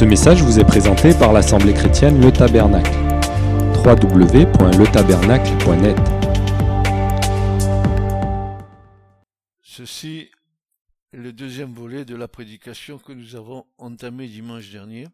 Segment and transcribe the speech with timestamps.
[0.00, 2.90] Ce message vous est présenté par l'Assemblée chrétienne Le Tabernacle.
[3.84, 5.98] www.letabernacle.net
[9.60, 10.30] Ceci
[11.12, 15.06] est le deuxième volet de la prédication que nous avons entamée dimanche dernier.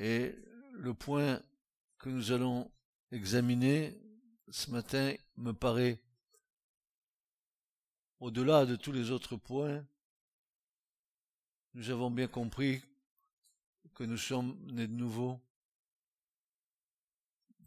[0.00, 0.34] Et
[0.72, 1.40] le point
[2.00, 2.68] que nous allons
[3.12, 3.96] examiner
[4.50, 6.00] ce matin me paraît
[8.22, 9.84] au-delà de tous les autres points,
[11.74, 12.80] nous avons bien compris
[13.94, 15.40] que nous sommes nés de nouveau,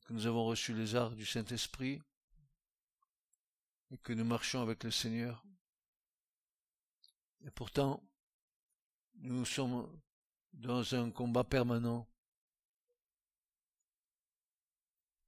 [0.05, 2.02] que nous avons reçu les arts du Saint-Esprit
[3.91, 5.43] et que nous marchons avec le Seigneur.
[7.45, 8.01] Et pourtant,
[9.15, 10.01] nous sommes
[10.53, 12.07] dans un combat permanent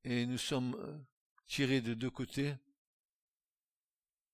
[0.05, 1.05] et nous sommes
[1.47, 2.55] tirés de deux côtés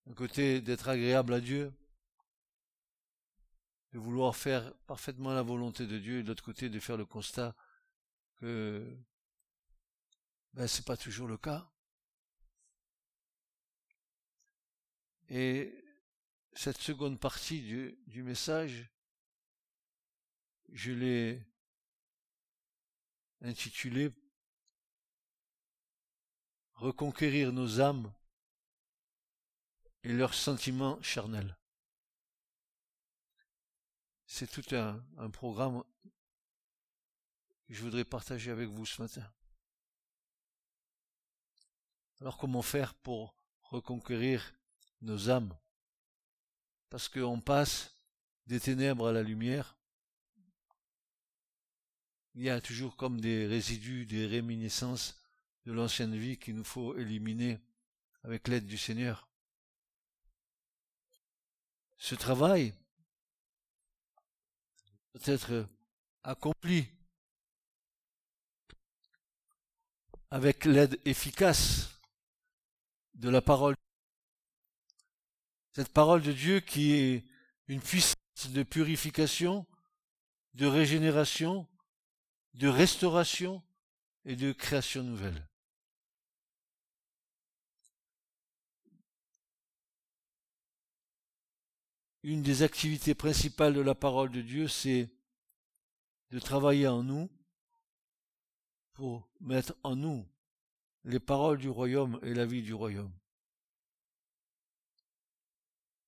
[0.06, 1.74] d'un côté d'être agréable à Dieu,
[3.92, 7.06] de vouloir faire parfaitement la volonté de Dieu, et de l'autre côté de faire le
[7.06, 7.56] constat
[8.38, 8.86] que
[10.54, 11.70] ben, c'est pas toujours le cas.
[15.30, 15.74] Et
[16.54, 18.90] cette seconde partie du, du message,
[20.72, 21.42] je l'ai
[23.42, 24.12] intitulée
[26.76, 28.12] Reconquérir nos âmes
[30.04, 31.58] et leurs sentiments charnels.
[34.26, 35.84] C'est tout un, programme
[37.68, 39.32] que je voudrais partager avec vous ce matin.
[42.20, 44.54] Alors comment faire pour reconquérir
[45.02, 45.56] nos âmes?
[46.90, 47.96] Parce qu'on passe
[48.48, 49.78] des ténèbres à la lumière.
[52.36, 55.22] Il y a toujours comme des résidus, des réminiscences
[55.66, 57.60] de l'ancienne vie qu'il nous faut éliminer
[58.24, 59.28] avec l'aide du Seigneur
[61.98, 62.74] ce travail
[65.12, 65.68] peut être
[66.24, 66.88] accompli
[70.32, 71.92] avec l'aide efficace
[73.14, 73.76] de la parole.
[75.74, 77.24] Cette parole de Dieu qui est
[77.68, 78.16] une puissance
[78.50, 79.66] de purification,
[80.56, 81.68] de régénération,
[82.56, 83.64] de restauration
[84.26, 85.48] et de création nouvelle.
[92.24, 95.10] Une des activités principales de la parole de Dieu, c'est
[96.32, 97.30] de travailler en nous
[98.94, 100.26] pour mettre en nous
[101.04, 103.14] les paroles du royaume et la vie du royaume.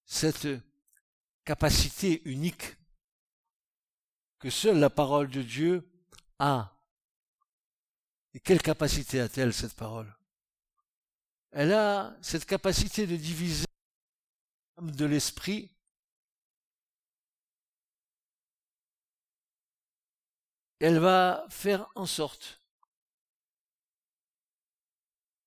[0.05, 0.47] Cette
[1.43, 2.77] capacité unique
[4.39, 5.89] que seule la parole de Dieu
[6.39, 6.71] a.
[8.33, 10.13] Et quelle capacité a-t-elle cette parole?
[11.51, 13.65] Elle a cette capacité de diviser
[14.81, 15.74] de l'esprit
[20.79, 22.61] elle va faire en sorte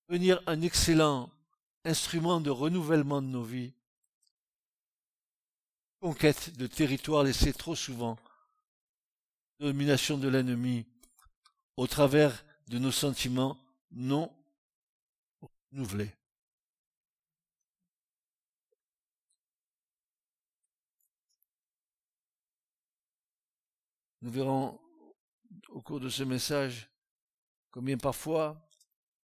[0.08, 1.30] de devenir un excellent
[1.84, 3.72] instrument de renouvellement de nos vies,
[6.00, 8.18] conquête de territoires laissés trop souvent,
[9.60, 10.86] domination de l'ennemi,
[11.76, 13.58] au travers de nos sentiments
[13.90, 14.32] non
[15.72, 16.12] renouvelés.
[24.20, 24.80] Nous verrons
[25.78, 26.90] au cours de ce message
[27.70, 28.68] combien parfois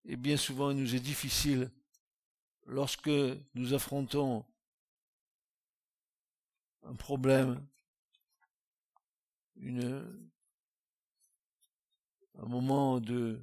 [0.04, 1.68] et bien souvent il nous est difficile
[2.66, 3.10] lorsque
[3.54, 4.46] nous affrontons
[6.84, 7.66] un problème,
[9.56, 10.06] un
[12.46, 13.42] moment de,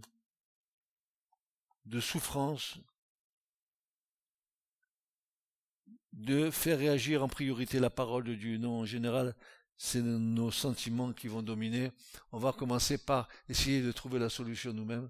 [1.85, 2.78] de souffrance,
[6.13, 8.57] de faire réagir en priorité la parole de Dieu.
[8.57, 9.35] Non, en général,
[9.84, 11.92] c'est nos sentiments qui vont dominer.
[12.31, 15.09] On va commencer par essayer de trouver la solution nous-mêmes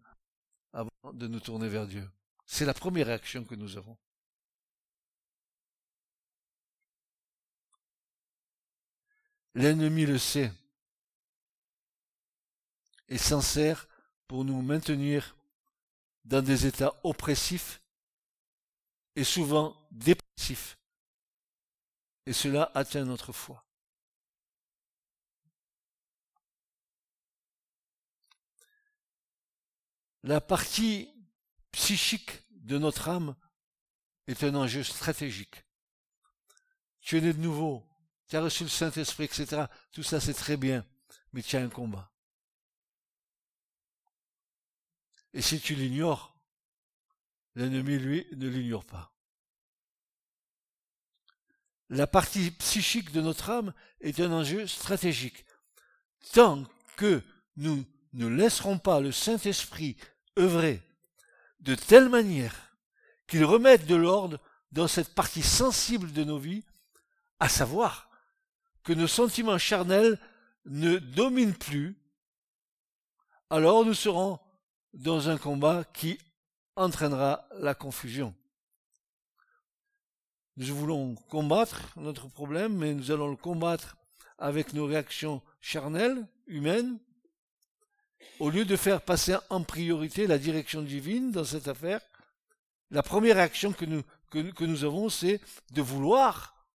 [0.72, 2.10] avant de nous tourner vers Dieu.
[2.46, 3.98] C'est la première réaction que nous avons.
[9.56, 10.54] L'ennemi le sait
[13.10, 13.90] et s'en sert
[14.26, 15.36] pour nous maintenir
[16.24, 17.82] dans des états oppressifs
[19.18, 20.78] et souvent dépressifs.
[22.26, 23.66] Et cela atteint notre foi.
[30.24, 31.10] La partie
[31.72, 33.36] psychique de notre âme
[34.28, 35.66] est un enjeu stratégique.
[37.02, 37.88] Tu es né de nouveau,
[38.28, 39.66] tu as reçu le Saint-Esprit, etc.
[39.92, 40.86] Tout ça c'est très bien,
[41.34, 42.12] mais tu as un combat.
[45.34, 46.38] Et si tu l'ignores,
[47.56, 49.12] l'ennemi, lui, ne l'ignore pas.
[51.92, 55.46] la partie psychique de notre âme est un enjeu stratégique.
[56.34, 56.64] Tant
[56.96, 57.22] que
[57.58, 59.98] nous ne laisserons pas le Saint-Esprit
[60.38, 60.82] œuvrer
[61.60, 62.76] de telle manière
[63.28, 64.40] qu'il remette de l'ordre
[64.72, 66.64] dans cette partie sensible de nos vies,
[67.40, 68.10] à savoir
[68.84, 70.20] que nos sentiments charnels
[70.66, 71.98] ne dominent plus,
[73.50, 74.40] alors nous serons
[74.94, 76.18] dans un combat qui
[76.76, 78.34] entraînera la confusion.
[80.58, 83.98] Nous voulons combattre notre problème, mais nous allons le combattre
[84.38, 87.00] avec nos réactions charnelles, humaines,
[88.40, 92.02] au lieu de faire passer en priorité la direction divine dans cette affaire.
[92.90, 95.40] La première réaction que nous, que nous avons, c'est
[95.72, 96.68] de vouloir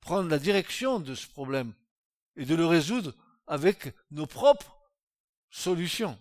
[0.00, 1.72] prendre la direction de ce problème
[2.36, 3.14] et de le résoudre
[3.46, 4.76] avec nos propres
[5.50, 6.18] solutions.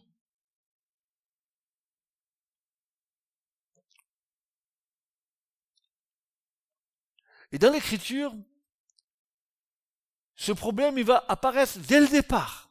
[7.51, 8.33] Et dans l'écriture,
[10.35, 12.62] ce problème, il va apparaître dès le départ.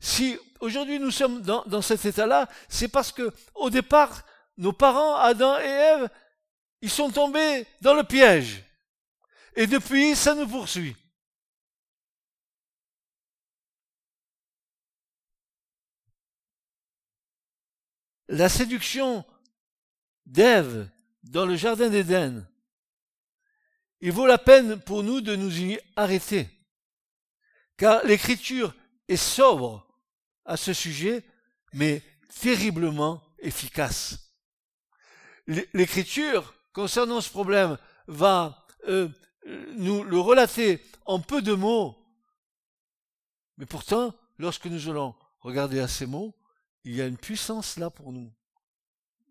[0.00, 4.24] Si aujourd'hui nous sommes dans, cet état-là, c'est parce que au départ,
[4.56, 6.10] nos parents, Adam et Ève,
[6.80, 8.64] ils sont tombés dans le piège.
[9.56, 10.96] Et depuis, ça nous poursuit.
[18.28, 19.24] La séduction
[20.26, 20.88] d'Ève
[21.22, 22.46] dans le jardin d'Éden
[24.00, 26.48] il vaut la peine pour nous de nous y arrêter,
[27.76, 28.74] car l'écriture
[29.08, 29.87] est sobre
[30.48, 31.24] à ce sujet,
[31.72, 32.02] mais
[32.40, 34.32] terriblement efficace.
[35.46, 39.08] L'écriture, concernant ce problème, va euh,
[39.76, 41.96] nous le relater en peu de mots,
[43.58, 46.34] mais pourtant, lorsque nous allons regarder à ces mots,
[46.84, 48.32] il y a une puissance là pour nous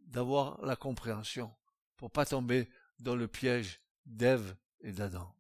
[0.06, 1.54] d'avoir la compréhension,
[1.98, 5.37] pour pas tomber dans le piège d'Ève et d'Adam.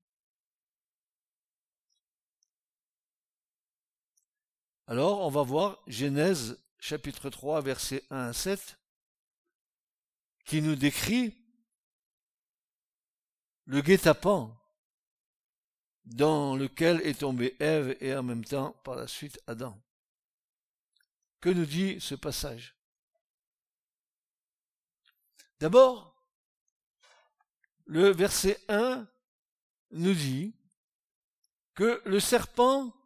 [4.89, 8.79] Alors, on va voir Genèse chapitre 3, versets 1 à 7,
[10.45, 11.35] qui nous décrit
[13.65, 14.57] le guet-apens
[16.05, 19.77] dans lequel est tombée Ève et en même temps par la suite Adam.
[21.41, 22.73] Que nous dit ce passage?
[25.59, 26.15] D'abord,
[27.87, 29.05] le verset 1
[29.91, 30.55] nous dit
[31.73, 32.96] que le serpent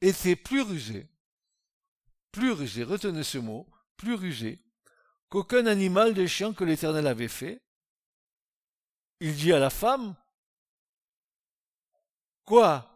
[0.00, 1.08] était plus rusé,
[2.32, 4.62] plus rusé, retenez ce mot, plus rusé,
[5.28, 7.62] qu'aucun animal des champs que l'Éternel avait fait.
[9.20, 10.14] Il dit à la femme,
[12.44, 12.90] Quoi?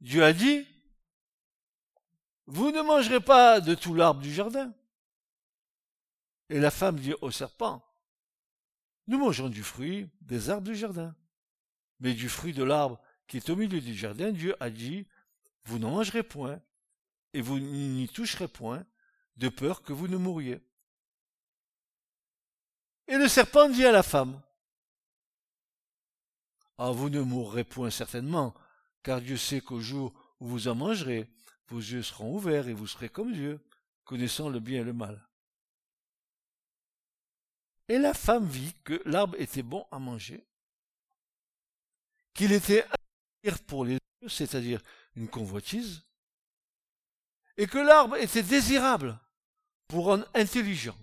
[0.00, 0.66] Dieu a dit,
[2.46, 4.72] Vous ne mangerez pas de tout l'arbre du jardin.
[6.50, 7.82] Et la femme dit au serpent,
[9.06, 11.14] nous mangeons du fruit des arbres du jardin.
[12.00, 15.06] Mais du fruit de l'arbre qui est au milieu du jardin, Dieu a dit,
[15.64, 16.60] vous n'en mangerez point,
[17.32, 18.84] et vous n'y toucherez point,
[19.36, 20.60] de peur que vous ne mouriez.
[23.08, 24.40] Et le serpent dit à la femme,
[26.78, 28.54] Ah, vous ne mourrez point certainement,
[29.02, 31.28] car Dieu sait qu'au jour où vous en mangerez,
[31.68, 33.60] vos yeux seront ouverts et vous serez comme Dieu,
[34.04, 35.26] connaissant le bien et le mal.
[37.88, 40.46] Et la femme vit que l'arbre était bon à manger,
[42.32, 42.86] qu'il était
[43.66, 44.80] pour les yeux, c'est-à-dire
[45.16, 46.02] une convoitise,
[47.56, 49.18] et que l'arbre était désirable
[49.86, 50.96] pour rendre intelligent.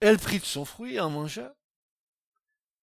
[0.00, 1.56] Elle prit de son fruit et en mangea,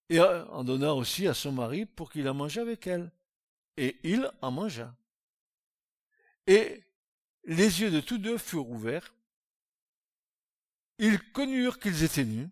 [0.10, 3.12] et en donna aussi à son mari pour qu'il en mangeât avec elle.
[3.78, 4.96] Et il en mangea.
[6.48, 6.84] Et
[7.46, 9.14] les yeux de tous deux furent ouverts,
[10.98, 12.50] ils connurent qu'ils étaient nus.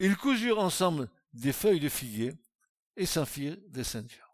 [0.00, 2.32] Ils cousurent ensemble des feuilles de figuier
[2.96, 4.27] et s'en firent des ceintures.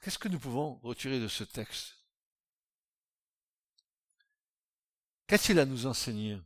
[0.00, 1.96] Qu'est-ce que nous pouvons retirer de ce texte?
[5.26, 6.40] Qu'a-t-il à nous enseigner?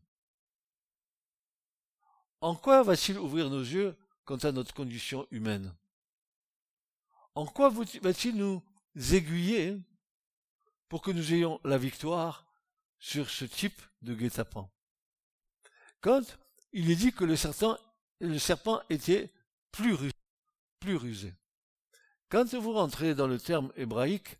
[2.40, 5.74] En quoi va-t-il ouvrir nos yeux quant à notre condition humaine?
[7.34, 8.62] En quoi va-t-il nous
[9.12, 9.78] aiguiller
[10.88, 12.46] pour que nous ayons la victoire
[12.98, 14.68] sur ce type de guet-apens?
[16.00, 16.38] Quand
[16.72, 19.32] il est dit que le serpent, était
[19.70, 19.94] plus
[20.96, 21.34] rusé.
[22.34, 24.38] Quand vous rentrez dans le terme hébraïque,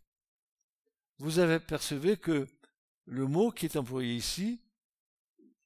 [1.17, 2.45] vous avez percevé que
[3.05, 4.59] le mot qui est employé ici,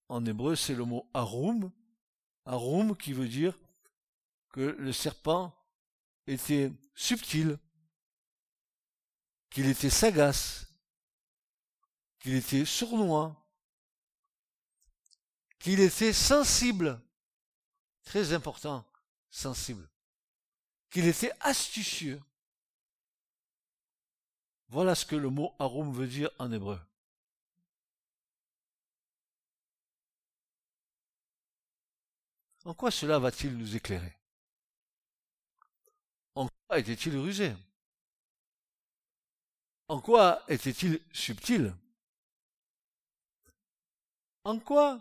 [0.10, 1.72] en hébreu, c'est le mot arum,
[2.46, 3.58] arum qui veut dire
[4.50, 5.56] que le serpent
[6.28, 7.58] était subtil,
[9.50, 10.68] qu'il était sagace,
[12.20, 13.44] qu'il était sournois,
[15.58, 17.02] qu'il était sensible,
[18.04, 18.86] très important,
[19.32, 19.90] sensible,
[20.90, 22.22] qu'il était astucieux.
[24.70, 26.80] Voilà ce que le mot arum veut dire en hébreu.
[32.66, 34.16] En quoi cela va-t-il nous éclairer?
[36.36, 37.56] En quoi était-il rusé?
[39.88, 41.76] En quoi était-il subtil?
[44.44, 45.00] En quoi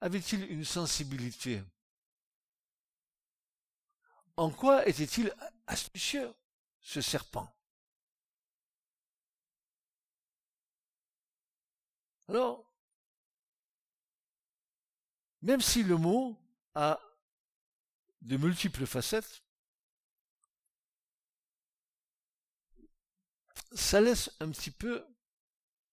[0.00, 1.62] avait-il une sensibilité?
[4.40, 5.34] En quoi était-il
[5.66, 6.34] astucieux,
[6.80, 7.54] ce serpent?
[12.26, 12.64] Alors,
[15.42, 16.40] même si le mot
[16.74, 16.98] a
[18.22, 19.44] de multiples facettes,
[23.72, 25.06] ça laisse un petit peu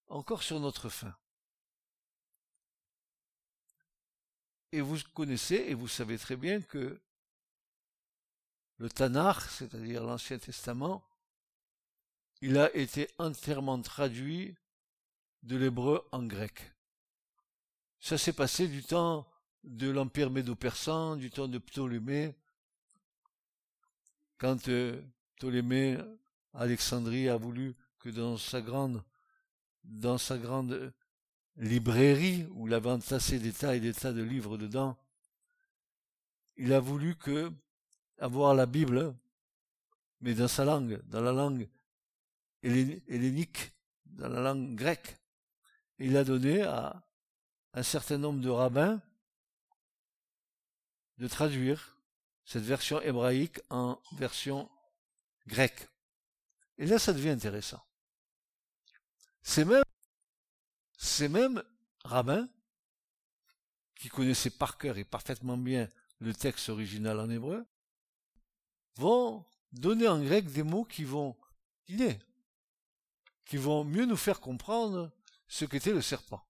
[0.08, 1.14] encore sur notre fin.
[4.72, 7.02] Et vous connaissez et vous savez très bien que
[8.78, 11.04] le Tanakh, c'est-à-dire l'Ancien Testament,
[12.42, 14.56] il a été entièrement traduit
[15.44, 16.74] de l'hébreu en grec.
[18.00, 19.28] Ça s'est passé du temps
[19.64, 22.36] de l'Empire médo-persan, du temps de Ptolémée,
[24.38, 25.02] quand euh,
[25.36, 25.98] Ptolémée,
[26.54, 29.04] Alexandrie a voulu que dans sa grande,
[29.84, 30.94] dans sa grande
[31.56, 34.98] librairie, où il avait entassé des tas et des tas de livres dedans,
[36.56, 37.52] il a voulu que
[38.18, 39.16] avoir la Bible,
[40.22, 41.70] mais dans sa langue, dans la langue
[42.64, 43.72] hellénique,
[44.06, 45.18] dans la langue grecque.
[46.00, 47.04] Il a donné à
[47.74, 49.02] un certain nombre de rabbins
[51.18, 51.98] de traduire
[52.46, 54.70] cette version hébraïque en version
[55.48, 55.88] grecque.
[56.78, 57.84] Et là, ça devient intéressant.
[59.42, 59.84] Ces mêmes,
[60.98, 61.64] ces mêmes
[62.04, 62.48] rabbins,
[63.96, 67.66] qui connaissaient par cœur et parfaitement bien le texte original en hébreu,
[68.98, 71.36] vont donner en grec des mots qui vont
[73.46, 75.10] qui vont mieux nous faire comprendre
[75.48, 76.46] ce qu'était le serpent.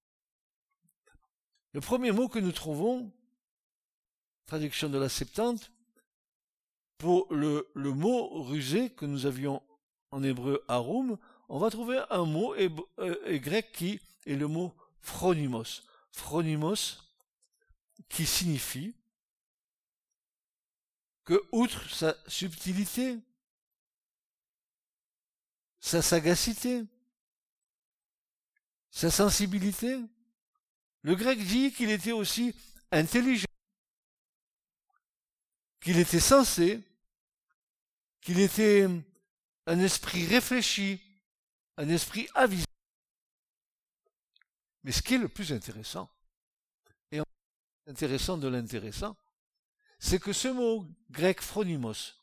[1.73, 3.11] Le premier mot que nous trouvons,
[4.47, 5.71] traduction de la Septante,
[6.97, 9.61] pour le, mot rusé que nous avions
[10.09, 15.83] en hébreu arum, on va trouver un mot euh, grec qui est le mot phronimos.
[16.11, 17.03] Phronimos,
[18.09, 18.95] qui signifie
[21.27, 23.19] que, outre sa subtilité,
[25.81, 26.85] sa sagacité,
[28.89, 29.99] sa sensibilité,
[31.01, 32.55] le grec dit qu'il était aussi
[32.91, 33.43] intelligent,
[35.81, 36.81] qu'il était sensé,
[38.21, 38.87] qu'il était
[39.65, 41.01] un esprit réfléchi,
[41.75, 42.63] un esprit avisé.
[44.85, 46.09] Mais ce qui est le plus intéressant,
[47.11, 47.19] et
[47.85, 49.17] intéressant de l'intéressant,
[49.99, 52.15] c'est que ce mot grec phronimos,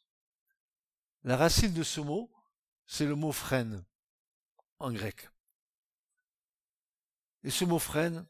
[1.24, 2.30] la racine de ce mot,
[2.86, 3.84] c'est le mot frêne
[4.78, 5.28] en grec.
[7.42, 8.26] Et ce mot frêne,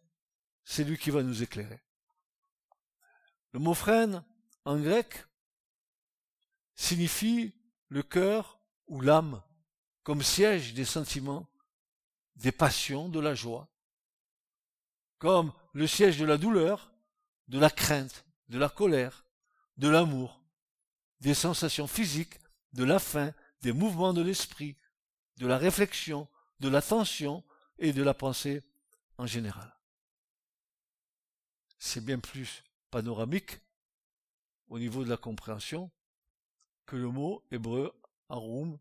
[0.64, 1.82] c'est lui qui va nous éclairer.
[3.52, 4.24] Le mot frêne,
[4.64, 5.26] en grec,
[6.74, 7.54] signifie
[7.88, 9.42] le cœur ou l'âme
[10.02, 11.48] comme siège des sentiments,
[12.36, 13.68] des passions, de la joie,
[15.18, 16.92] comme le siège de la douleur,
[17.48, 19.23] de la crainte, de la colère,
[19.76, 20.42] de l'amour,
[21.20, 22.38] des sensations physiques,
[22.72, 24.76] de la faim, des mouvements de l'esprit,
[25.38, 26.28] de la réflexion,
[26.60, 27.44] de l'attention
[27.78, 28.62] et de la pensée
[29.18, 29.74] en général.
[31.78, 33.60] C'est bien plus panoramique
[34.68, 35.90] au niveau de la compréhension
[36.86, 37.92] que le mot hébreu
[38.28, 38.78] arum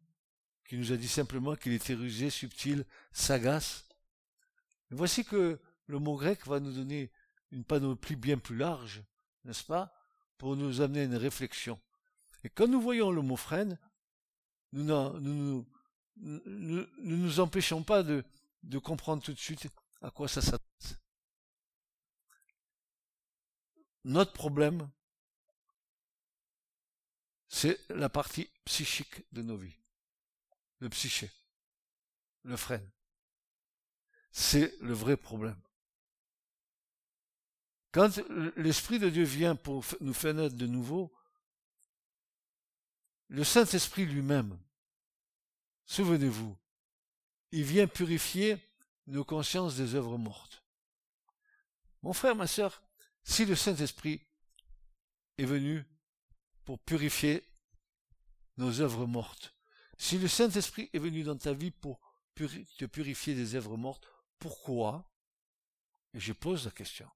[0.67, 3.87] qui nous a dit simplement qu'il était rusé, subtil, sagace.
[4.91, 7.11] voici que le mot grec va nous donner
[7.51, 9.03] une panoplie bien plus large,
[9.43, 9.93] n'est-ce pas,
[10.43, 11.79] pour nous amener à une réflexion.
[12.43, 13.79] Et quand nous voyons le mot freine,
[14.73, 15.65] nous ne
[16.17, 18.25] nous, nous, empêchons pas de,
[18.63, 19.69] de comprendre tout de suite
[20.01, 20.99] à quoi ça s'adresse.
[24.03, 24.91] Notre problème,
[27.47, 29.77] c'est la partie psychique de nos vies.
[30.79, 31.31] Le psyché.
[32.43, 32.91] Le freine.
[34.33, 35.61] C'est le vrai problème.
[37.93, 38.19] Quand
[38.57, 41.13] l'Esprit de Dieu vient pour nous faire naître de nouveau,
[43.27, 44.59] le Saint-Esprit lui-même,
[45.85, 46.57] souvenez-vous,
[47.51, 48.57] il vient purifier
[49.05, 50.63] nos consciences des œuvres mortes.
[52.01, 52.81] Mon frère, ma sœur,
[53.23, 54.25] si le Saint-Esprit
[55.37, 55.85] est venu
[56.65, 57.47] pour purifier
[58.57, 59.53] nos œuvres mortes,
[59.99, 61.99] si le Saint-Esprit est venu dans ta vie pour
[62.33, 64.07] te purifier des œuvres mortes,
[64.39, 65.07] pourquoi?
[66.15, 67.07] Et je pose la question.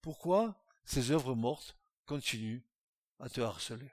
[0.00, 1.76] Pourquoi, ces œuvres mortes
[2.06, 2.62] continuent
[3.18, 3.90] à te harceler?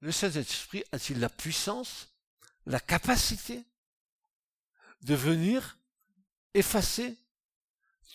[0.00, 2.14] Le Saint-Esprit a-t-il la puissance,
[2.66, 3.64] la capacité
[5.02, 5.78] de venir
[6.54, 7.18] effacer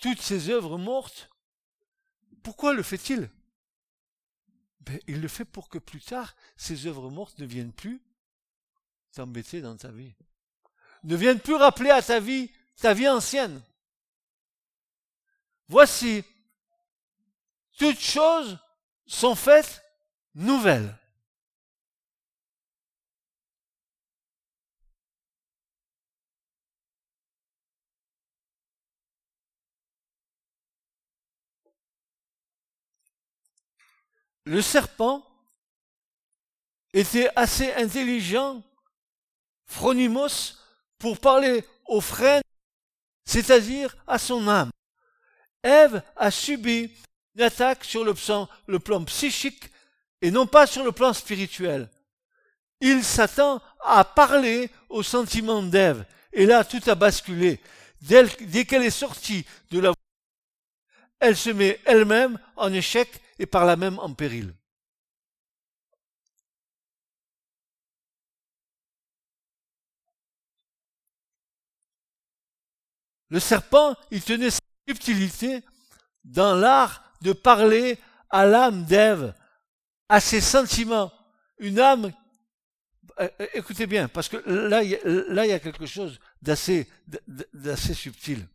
[0.02, 1.30] toutes ces œuvres mortes?
[2.44, 3.30] Pourquoi le fait-il?
[4.82, 8.02] Ben, Il le fait pour que plus tard, ces œuvres mortes ne viennent plus
[9.12, 10.16] t'embêter dans ta vie.
[11.04, 13.62] Ne viennent plus rappeler à ta vie ta vie ancienne.
[15.68, 16.24] Voici,
[17.78, 18.58] toutes choses
[19.06, 19.84] sont faites
[20.34, 20.98] nouvelles.
[34.46, 35.26] Le serpent
[36.94, 38.64] était assez intelligent,
[39.66, 40.61] Phronimos,
[41.02, 42.44] pour parler aux frères,
[43.26, 44.70] c'est-à-dire à son âme.
[45.64, 46.92] Ève a subi
[47.36, 48.14] une attaque sur le
[48.80, 49.64] plan, psychique
[50.22, 51.90] et non pas sur le plan spirituel.
[52.80, 56.06] Il s'attend à parler aux sentiments d'Ève.
[56.34, 57.60] Et là, tout a basculé.
[58.02, 59.94] Dès qu'elle est sortie de la
[61.20, 64.56] elle se met elle-même en échec et par là même en péril.
[73.32, 75.64] Le serpent, il tenait sa subtilité
[76.26, 77.98] dans l'art de parler
[78.30, 79.34] à l'âme d'Ève,
[80.10, 81.12] à ses sentiments.
[81.58, 82.12] Une âme,
[83.22, 86.90] euh, euh, écoutez bien, parce que là, il y a quelque chose d'assez,
[87.94, 88.46] subtil.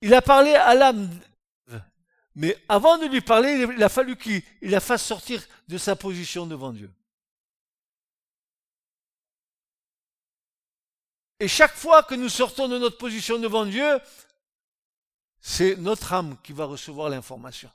[0.00, 1.10] Il a parlé à l'âme,
[2.34, 6.46] mais avant de lui parler, il a fallu qu'il la fasse sortir de sa position
[6.46, 6.90] devant Dieu.
[11.40, 13.98] Et chaque fois que nous sortons de notre position devant Dieu,
[15.40, 17.70] c'est notre âme qui va recevoir l'information,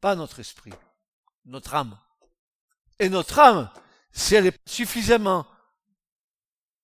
[0.00, 0.72] pas notre esprit,
[1.44, 1.96] notre âme.
[2.98, 3.70] Et notre âme,
[4.10, 5.46] si elle est suffisamment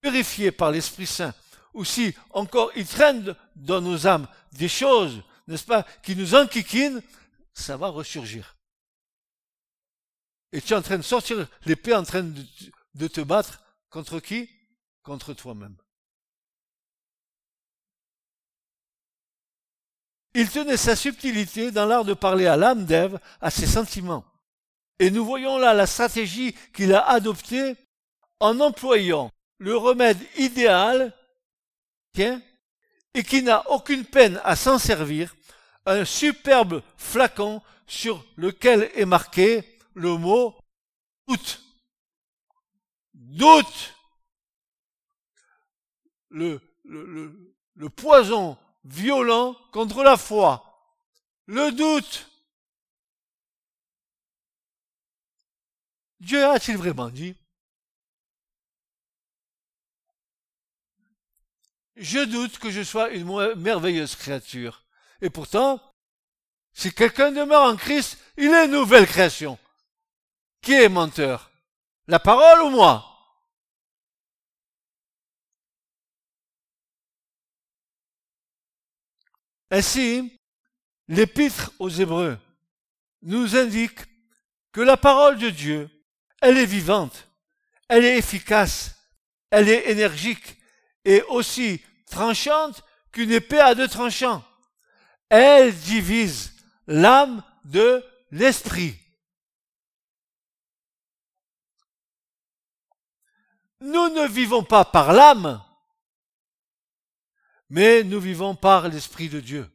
[0.01, 1.35] purifiée par l'Esprit Saint,
[1.73, 7.03] ou si encore il traîne dans nos âmes des choses, n'est-ce pas, qui nous enquiquinent,
[7.53, 8.57] ça va ressurgir.
[10.53, 12.47] Et tu es en train de sortir l'épée en train de,
[12.95, 14.49] de te battre contre qui?
[15.03, 15.77] Contre toi-même.
[20.35, 24.25] Il tenait sa subtilité dans l'art de parler à l'âme d'Ève, à ses sentiments.
[24.99, 27.77] Et nous voyons là la stratégie qu'il a adoptée
[28.41, 31.13] en employant le remède idéal
[32.13, 32.41] tiens,
[33.15, 35.35] et qui n'a aucune peine à s'en servir,
[35.87, 40.55] un superbe flacon sur lequel est marqué le mot
[41.29, 41.61] doute.
[43.13, 43.95] Doute.
[46.31, 50.63] Le, le, le, le poison violent contre la foi.
[51.47, 52.31] Le doute.
[56.21, 57.35] Dieu a-t-il vraiment dit?
[61.97, 64.85] Je doute que je sois une merveilleuse créature.
[65.21, 65.81] Et pourtant,
[66.73, 69.59] si quelqu'un demeure en Christ, il est une nouvelle création.
[70.61, 71.51] Qui est menteur?
[72.09, 73.14] La parole ou moi?
[79.71, 80.39] Ainsi,
[81.09, 82.39] l'épître aux Hébreux
[83.23, 84.01] nous indique
[84.73, 85.89] que la parole de Dieu,
[86.41, 87.29] elle est vivante,
[87.89, 88.97] elle est efficace,
[89.51, 90.59] elle est énergique
[91.05, 94.45] et aussi tranchante qu'une épée à deux tranchants.
[95.29, 96.55] Elle divise
[96.87, 98.97] l'âme de l'esprit.
[103.81, 105.63] Nous ne vivons pas par l'âme,
[107.71, 109.71] mais nous vivons par l'Esprit de Dieu.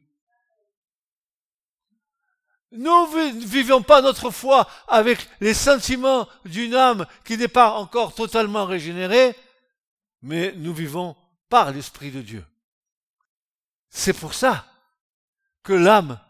[2.72, 8.14] Nous ne vivons pas notre foi avec les sentiments d'une âme qui n'est pas encore
[8.14, 9.34] totalement régénérée,
[10.22, 11.16] mais nous vivons
[11.48, 12.44] par l'Esprit de Dieu.
[13.88, 14.66] C'est pour ça
[15.64, 16.20] que l'âme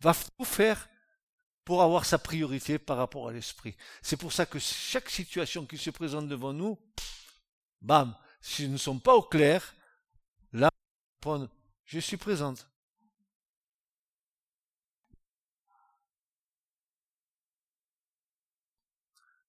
[0.00, 0.88] va tout faire
[1.64, 3.76] pour avoir sa priorité par rapport à l'Esprit.
[4.00, 6.78] C'est pour ça que chaque situation qui se présente devant nous,
[7.80, 9.74] bam, si nous ne sommes pas au clair,
[11.84, 12.68] je suis présente.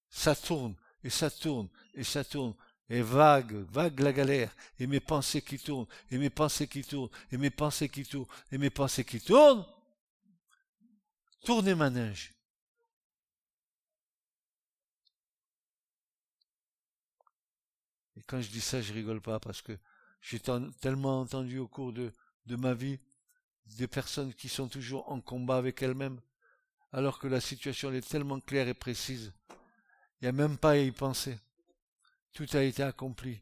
[0.10, 2.56] Ça tourne, et ça tourne, et ça tourne,
[2.90, 7.10] et vague, vague la galère, et mes pensées qui tournent, et mes pensées qui tournent,
[7.32, 9.66] et mes pensées qui tournent, et mes pensées qui tournent.
[11.44, 12.36] Tournez ma neige.
[18.28, 19.78] quand je dis ça, je rigole pas parce que
[20.26, 20.40] j'ai
[20.82, 22.12] tellement entendu au cours de,
[22.48, 23.00] ma vie
[23.78, 26.20] des personnes qui sont toujours en combat avec elles-mêmes,
[26.92, 29.34] alors que la situation est tellement claire et précise.
[30.20, 31.38] Il n'y a même pas à y penser.
[32.34, 33.40] Tout a été accompli.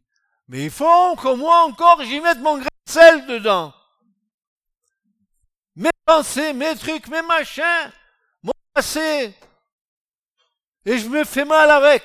[0.50, 3.74] Mais il faut que moi encore j'y mette mon grain de sel dedans.
[5.78, 7.92] Mes pensées, mes trucs, mes machins,
[8.42, 9.34] mon passé.
[10.86, 12.04] Et je me fais mal avec.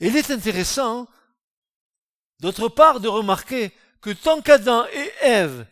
[0.00, 1.08] Il est intéressant,
[2.40, 5.66] d'autre part, de remarquer que tant qu'Adam et Ève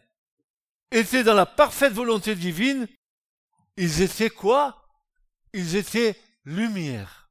[0.90, 2.88] étaient dans la parfaite volonté divine,
[3.76, 4.88] ils étaient quoi?
[5.52, 7.30] Ils étaient lumière.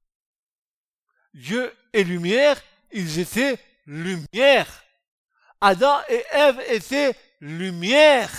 [1.34, 4.84] Dieu est lumière, ils étaient lumière.
[5.60, 8.32] Adam et Ève étaient lumière.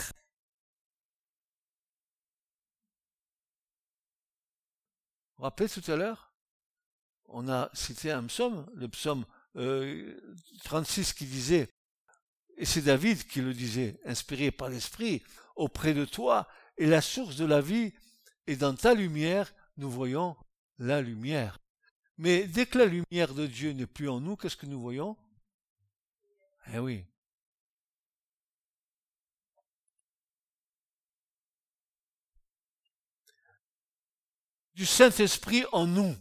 [5.37, 6.26] Vous vous rappelez tout à l'heure?
[7.29, 9.25] On a cité un psaume, le psaume
[10.65, 11.69] 36 euh, qui disait,
[12.57, 15.23] et c'est David qui le disait, inspiré par l'Esprit,
[15.57, 17.93] auprès de toi est la source de la vie,
[18.47, 20.37] et dans ta lumière, nous voyons
[20.79, 21.59] la lumière.
[22.19, 25.17] Mais dès que la lumière de Dieu n'est plus en nous, qu'est-ce que nous voyons?
[26.73, 27.05] Eh oui.
[34.75, 36.15] Du Saint-Esprit en nous.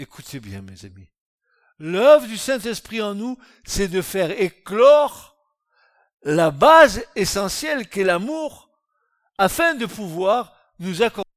[0.00, 1.10] Écoutez bien, mes amis.
[1.78, 5.36] L'œuvre du Saint-Esprit en nous, c'est de faire éclore
[6.22, 8.70] la base essentielle qu'est l'amour,
[9.36, 11.28] afin de pouvoir nous accorder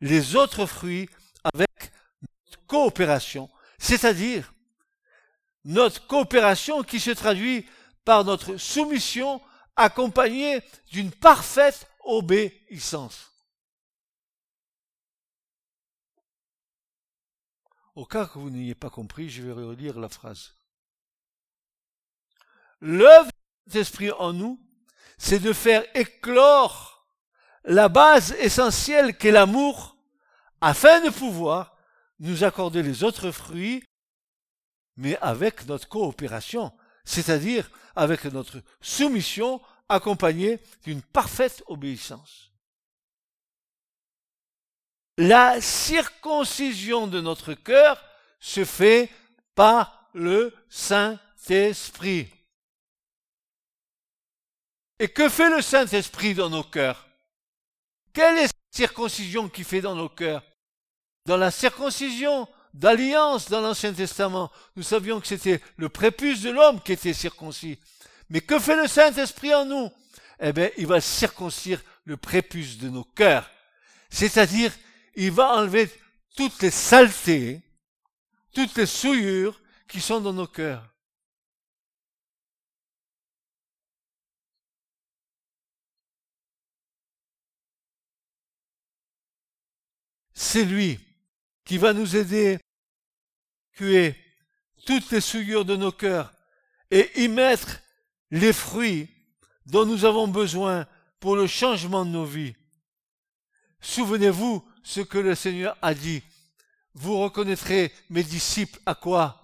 [0.00, 1.06] les autres fruits
[1.44, 4.54] avec notre coopération, c'est-à-dire
[5.66, 7.68] notre coopération qui se traduit
[8.06, 9.38] par notre soumission
[9.76, 13.31] accompagnée d'une parfaite obéissance.
[17.94, 20.56] Au cas que vous n'ayez pas compris, je vais relire la phrase.
[22.80, 23.30] L'œuvre
[23.66, 24.58] d'esprit en nous,
[25.18, 27.06] c'est de faire éclore
[27.64, 29.96] la base essentielle qu'est l'amour,
[30.60, 31.76] afin de pouvoir
[32.18, 33.84] nous accorder les autres fruits,
[34.96, 36.72] mais avec notre coopération,
[37.04, 42.51] c'est-à-dire avec notre soumission accompagnée d'une parfaite obéissance.
[45.18, 48.02] La circoncision de notre cœur
[48.40, 49.10] se fait
[49.54, 52.28] par le Saint-Esprit.
[54.98, 57.06] Et que fait le Saint-Esprit dans nos cœurs?
[58.12, 60.42] Quelle est cette circoncision qu'il fait dans nos cœurs?
[61.26, 66.80] Dans la circoncision d'alliance dans l'Ancien Testament, nous savions que c'était le prépuce de l'homme
[66.80, 67.78] qui était circoncis.
[68.30, 69.90] Mais que fait le Saint-Esprit en nous?
[70.40, 73.50] Eh bien, il va circoncire le prépuce de nos cœurs.
[74.10, 74.72] C'est-à-dire,
[75.14, 75.90] il va enlever
[76.36, 77.60] toutes les saletés,
[78.52, 80.88] toutes les souillures qui sont dans nos cœurs.
[90.34, 90.98] C'est lui
[91.64, 92.58] qui va nous aider à
[93.76, 94.16] tuer
[94.84, 96.32] toutes les souillures de nos cœurs
[96.90, 97.80] et y mettre
[98.30, 99.08] les fruits
[99.66, 100.86] dont nous avons besoin
[101.20, 102.54] pour le changement de nos vies.
[103.80, 106.22] Souvenez-vous ce que le Seigneur a dit.
[106.94, 109.38] Vous reconnaîtrez mes disciples à quoi?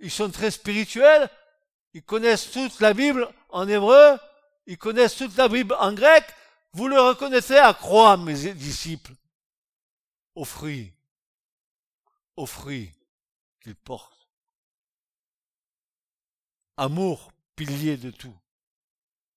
[0.00, 1.30] Ils sont très spirituels,
[1.92, 4.18] ils connaissent toute la Bible en hébreu,
[4.66, 6.24] ils connaissent toute la Bible en grec.
[6.72, 9.12] Vous le reconnaissez à quoi, mes disciples
[10.34, 10.92] Aux fruits,
[12.36, 12.92] aux fruits
[13.60, 14.28] qu'ils portent.
[16.76, 18.36] Amour, pilier de tout.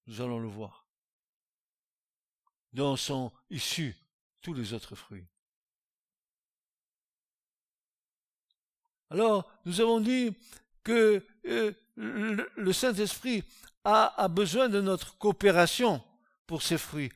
[0.07, 0.87] Nous allons le voir.
[2.71, 3.95] Dont sont issus
[4.43, 5.25] tous les autres fruits.
[9.09, 10.35] Alors, nous avons dit
[10.83, 13.43] que euh, le, Saint-Esprit
[13.83, 16.03] a, besoin de notre coopération
[16.45, 17.11] pour ces fruits.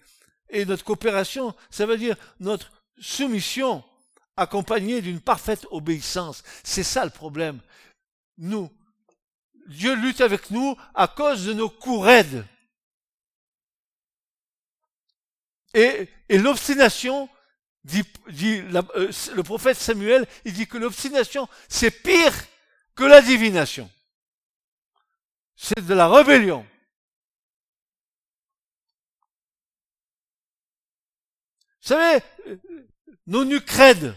[0.50, 3.84] Et notre coopération, ça veut dire notre soumission
[4.38, 6.44] accompagnée d'une parfaite obéissance.
[6.64, 7.60] C'est ça le problème.
[8.38, 8.72] Nous,
[9.68, 12.46] Dieu lutte avec nous à cause de nos coups raides.
[15.74, 17.30] Et, l'obstination,
[17.84, 22.34] dit, euh, le prophète Samuel, il dit que l'obstination, c'est pire
[22.96, 23.90] que la divination.
[25.56, 26.66] C'est de la rébellion.
[31.82, 32.22] Vous savez,
[33.28, 34.16] nos nucrèdes,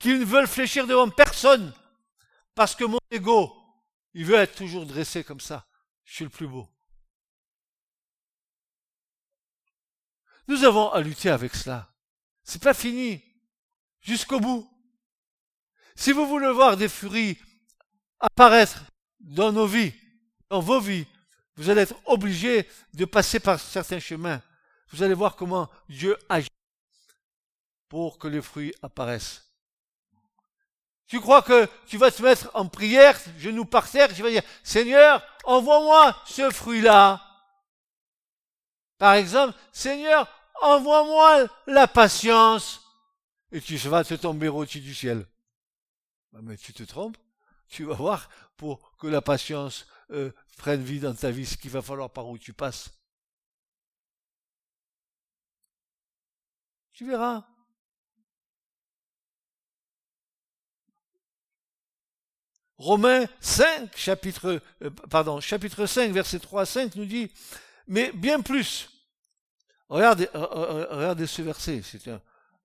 [0.00, 1.72] qui ne veulent fléchir devant personne,
[2.54, 3.54] parce que mon ego,
[4.14, 5.66] il veut être toujours dressé comme ça.
[6.04, 6.68] Je suis le plus beau.
[10.50, 11.88] Nous avons à lutter avec cela.
[12.42, 13.22] C'est pas fini.
[14.00, 14.68] Jusqu'au bout.
[15.94, 17.38] Si vous voulez voir des furies
[18.18, 18.82] apparaître
[19.20, 19.94] dans nos vies,
[20.48, 21.06] dans vos vies,
[21.54, 24.42] vous allez être obligé de passer par certains chemins.
[24.88, 26.48] Vous allez voir comment Dieu agit
[27.88, 29.52] pour que les fruits apparaissent.
[31.06, 34.42] Tu crois que tu vas te mettre en prière, genoux par terre, tu vas dire,
[34.64, 37.24] Seigneur, envoie-moi ce fruit-là.
[38.98, 40.28] Par exemple, Seigneur,
[40.62, 42.80] envoie-moi la patience.
[43.52, 45.26] Et tu vas te tomber au-dessus du ciel.
[46.34, 47.16] Ah, mais tu te trompes.
[47.68, 51.70] Tu vas voir, pour que la patience euh, prenne vie dans ta vie, ce qu'il
[51.70, 52.90] va falloir par où tu passes.
[56.92, 57.44] Tu verras.
[62.76, 67.30] Romains 5, chapitre, euh, pardon, chapitre 5, verset 3 à 5 nous dit,
[67.86, 68.99] mais bien plus.
[69.90, 72.08] Regardez, euh, ce verset, c'est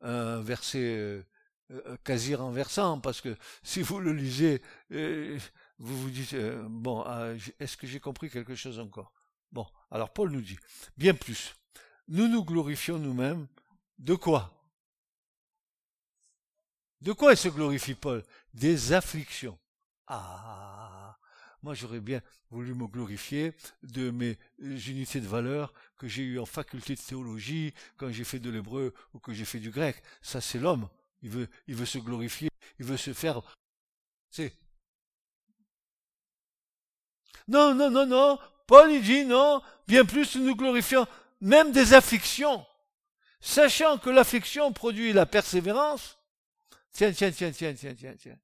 [0.01, 1.25] un, verset
[1.71, 4.61] euh, quasi renversant, parce que si vous le lisez,
[4.91, 5.39] euh,
[5.79, 9.11] vous vous dites, euh, bon, ah, est-ce que j'ai compris quelque chose encore?
[9.51, 10.57] Bon, alors Paul nous dit,
[10.97, 11.55] bien plus,
[12.07, 13.47] nous nous glorifions nous-mêmes,
[13.97, 14.53] de quoi?
[17.01, 18.23] De quoi se glorifie Paul?
[18.53, 19.57] Des afflictions.
[20.05, 20.85] Ah
[21.65, 26.45] moi j'aurais bien voulu me glorifier de mes unités de valeur que j'ai eues en
[26.45, 30.01] faculté de théologie, quand j'ai fait de l'hébreu ou que j'ai fait du grec.
[30.21, 30.89] Ça c'est l'homme.
[31.21, 33.41] Il veut, il veut se glorifier, il veut se faire.
[34.29, 34.53] C'est.
[37.47, 38.39] Non, non, non, non.
[38.67, 39.62] Paul il dit non.
[39.88, 41.08] Bien plus, nous glorifions
[41.41, 42.65] même des afflictions,
[43.39, 46.17] sachant que l'affliction produit la persévérance.
[46.91, 48.39] Tiens, tiens, tiens, tiens, tiens, tiens, tiens.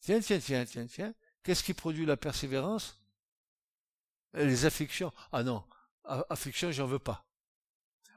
[0.00, 1.14] Tiens, tiens, tiens, tiens, tiens.
[1.42, 3.00] Qu'est-ce qui produit la persévérance?
[4.32, 5.12] Les afflictions.
[5.32, 5.64] Ah non,
[6.28, 7.24] affliction, j'en veux pas.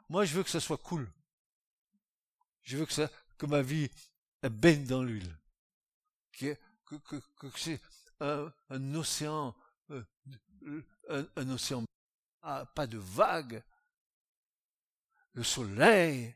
[0.09, 1.11] Moi, je veux que ça soit cool.
[2.63, 3.89] Je veux que, ça, que ma vie
[4.41, 5.37] baigne dans l'huile.
[6.31, 6.57] Que,
[7.55, 7.81] c'est
[8.19, 8.51] un,
[8.95, 9.55] océan,
[9.89, 10.03] euh,
[11.09, 11.83] un, océan,
[12.41, 13.63] ah, pas de vagues.
[15.33, 16.35] Le soleil.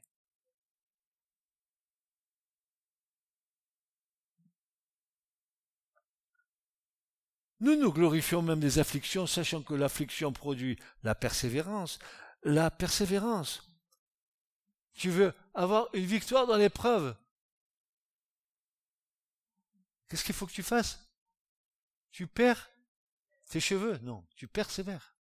[7.59, 11.99] Nous nous glorifions même des afflictions, sachant que l'affliction produit la persévérance.
[12.43, 13.67] La persévérance
[14.97, 17.15] tu veux avoir une victoire dans l'épreuve.
[20.09, 20.99] Qu'est-ce qu'il faut que tu fasses?
[22.11, 22.69] Tu perds
[23.49, 25.15] tes cheveux Non, tu persévères.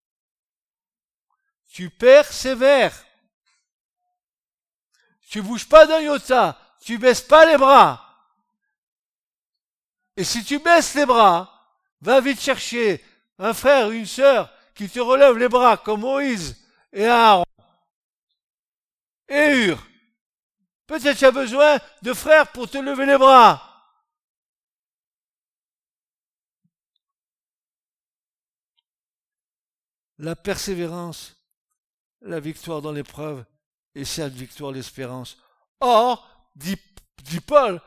[1.68, 3.04] Tu persévères.
[5.28, 8.02] Tu bouges pas d'un iota, tu baisses pas les bras.
[10.16, 11.52] Et si tu baisses les bras,
[12.00, 13.04] va vite chercher
[13.38, 16.56] un frère ou une sœur qui te relève les bras comme Moïse
[16.92, 17.44] et Aaron
[19.28, 19.86] et hur.
[20.86, 23.62] Peut-être tu as besoin de frères pour te lever les bras.
[30.18, 31.36] La persévérance,
[32.22, 33.44] la victoire dans l'épreuve,
[33.94, 35.38] et cette victoire l'espérance.
[35.80, 36.78] Or, dit,
[37.22, 37.82] dit Paul,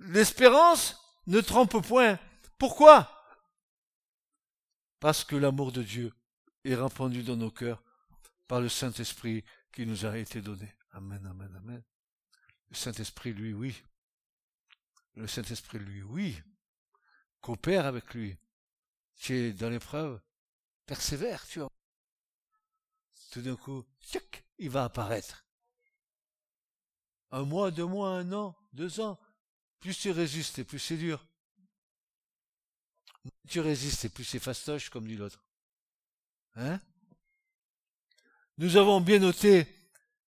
[0.00, 2.18] l'espérance ne trompe point.
[2.58, 3.13] Pourquoi?
[5.04, 6.14] Parce que l'amour de Dieu
[6.64, 7.82] est répandu dans nos cœurs
[8.48, 10.74] par le Saint-Esprit qui nous a été donné.
[10.92, 11.82] Amen, amen, amen.
[12.70, 13.82] Le Saint-Esprit, lui, oui.
[15.16, 16.40] Le Saint-Esprit, lui, oui.
[17.42, 18.34] Coopère avec lui.
[19.16, 20.22] Tu es dans l'épreuve.
[20.86, 21.70] Persévère, tu vois.
[23.30, 25.44] Tout d'un coup, tchac, il va apparaître.
[27.30, 29.20] Un mois, deux mois, un an, deux ans.
[29.80, 31.26] Plus tu résistes et plus c'est dur.
[33.48, 35.42] Tu résistes et plus c'est fastoche, comme dit l'autre.
[36.56, 36.80] Hein?
[38.58, 39.66] Nous avons bien noté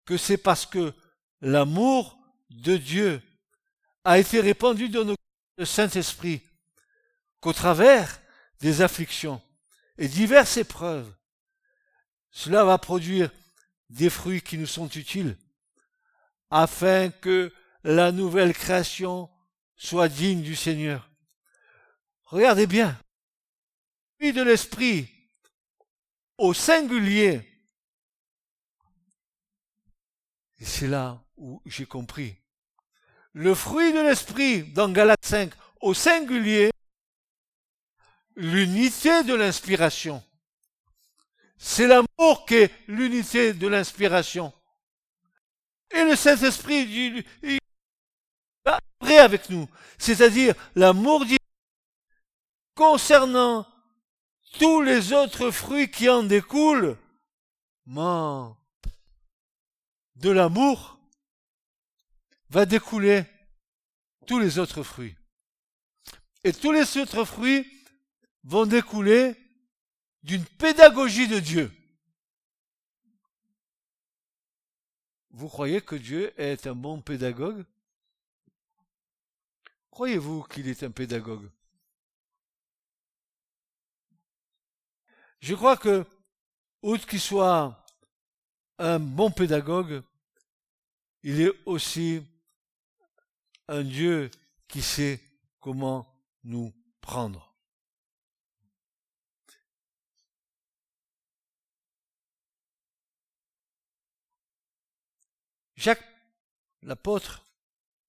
[0.04, 0.92] que c'est parce que
[1.40, 2.18] l'amour
[2.50, 3.22] de Dieu
[4.04, 5.16] a été répandu dans nos
[5.58, 6.42] le Saint-Esprit
[7.40, 8.20] qu'au travers
[8.60, 9.40] des afflictions
[9.98, 11.10] et diverses épreuves,
[12.30, 13.30] cela va produire
[13.88, 15.36] des fruits qui nous sont utiles
[16.50, 17.52] afin que
[17.84, 19.30] la nouvelle création
[19.76, 21.05] soit digne du Seigneur.
[22.26, 22.98] Regardez bien,
[24.18, 25.08] fruit de l'esprit
[26.38, 27.56] au singulier
[30.58, 32.36] Et c'est là où j'ai compris.
[33.32, 36.70] Le fruit de l'esprit dans Galates 5 au singulier,
[38.34, 40.22] l'unité de l'inspiration.
[41.58, 44.52] C'est l'amour qui est l'unité de l'inspiration.
[45.90, 47.24] Et le Saint-Esprit
[48.64, 49.68] va vrai avec nous.
[49.98, 51.35] C'est-à-dire l'amour divin
[52.76, 53.66] concernant
[54.58, 56.96] tous les autres fruits qui en découlent.
[60.14, 61.00] De l'amour
[62.50, 63.24] va découler
[64.26, 65.16] tous les autres fruits.
[66.44, 67.66] Et tous les autres fruits
[68.44, 69.34] vont découler
[70.22, 71.72] d'une pédagogie de Dieu.
[75.30, 77.64] Vous croyez que Dieu est un bon pédagogue?
[79.90, 81.50] Croyez-vous qu'il est un pédagogue?
[85.40, 86.04] Je crois que,
[86.82, 87.84] outre qu'il soit
[88.78, 90.02] un bon pédagogue,
[91.22, 92.22] il est aussi
[93.68, 94.30] un Dieu
[94.68, 95.20] qui sait
[95.60, 96.06] comment
[96.44, 97.54] nous prendre.
[105.76, 106.04] Jacques,
[106.82, 107.44] l'apôtre,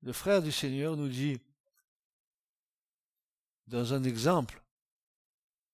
[0.01, 1.39] le frère du Seigneur, nous dit,
[3.67, 4.61] dans un exemple,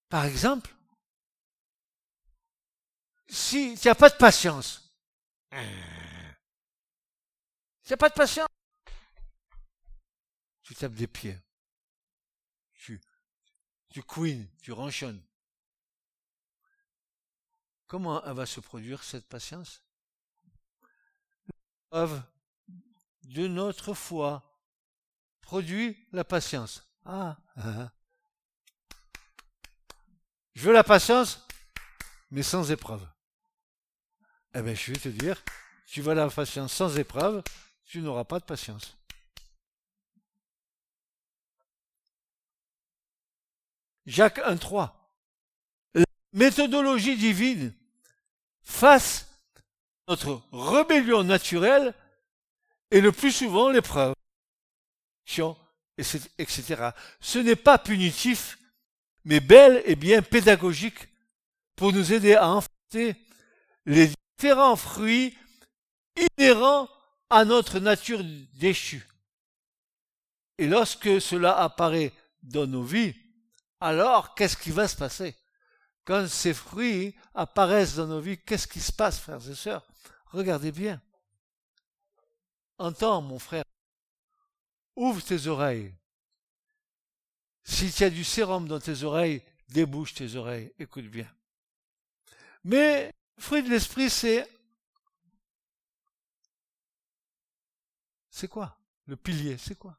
[0.08, 0.74] par exemple,
[3.28, 4.92] si tu n'as pas de patience,
[5.52, 5.58] si
[7.86, 8.48] tu n'as pas de patience,
[10.62, 11.38] tu tapes des pieds,
[12.74, 13.00] tu,
[13.90, 15.22] tu couines, tu ronchonnes.
[17.86, 19.82] Comment va se produire cette patience?
[21.92, 22.24] L'œuvre
[23.24, 24.42] de notre foi
[25.40, 26.82] produit la patience.
[27.04, 27.36] Ah,
[30.54, 31.46] Je veux la patience,
[32.30, 33.06] mais sans épreuve.
[34.56, 35.42] Eh bien, je vais te dire,
[35.86, 37.42] tu veux la patience sans épreuve,
[37.84, 38.96] tu n'auras pas de patience.
[44.06, 44.92] Jacques 1.3.
[45.94, 47.72] La méthodologie divine
[48.62, 49.26] face
[50.06, 51.94] à notre rébellion naturelle
[52.90, 54.14] est le plus souvent l'épreuve,
[55.98, 56.90] etc.
[57.20, 58.58] Ce n'est pas punitif,
[59.24, 61.08] mais bel et bien pédagogique
[61.74, 63.16] pour nous aider à enfanter
[63.86, 65.36] les différents fruits
[66.16, 66.88] inhérents
[67.30, 68.22] à notre nature
[68.54, 69.06] déchue.
[70.58, 73.14] Et lorsque cela apparaît dans nos vies,
[73.80, 75.36] alors qu'est-ce qui va se passer?
[76.04, 79.86] Quand ces fruits apparaissent dans nos vies, qu'est-ce qui se passe, frères et sœurs?
[80.26, 81.00] Regardez bien.
[82.78, 83.64] Entends, mon frère.
[84.96, 85.94] Ouvre tes oreilles.
[87.64, 90.72] Si tu as du sérum dans tes oreilles, débouche tes oreilles.
[90.78, 91.28] Écoute bien.
[92.62, 94.48] Mais fruit de l'esprit, c'est
[98.30, 98.78] c'est quoi?
[99.06, 99.98] Le pilier, c'est quoi?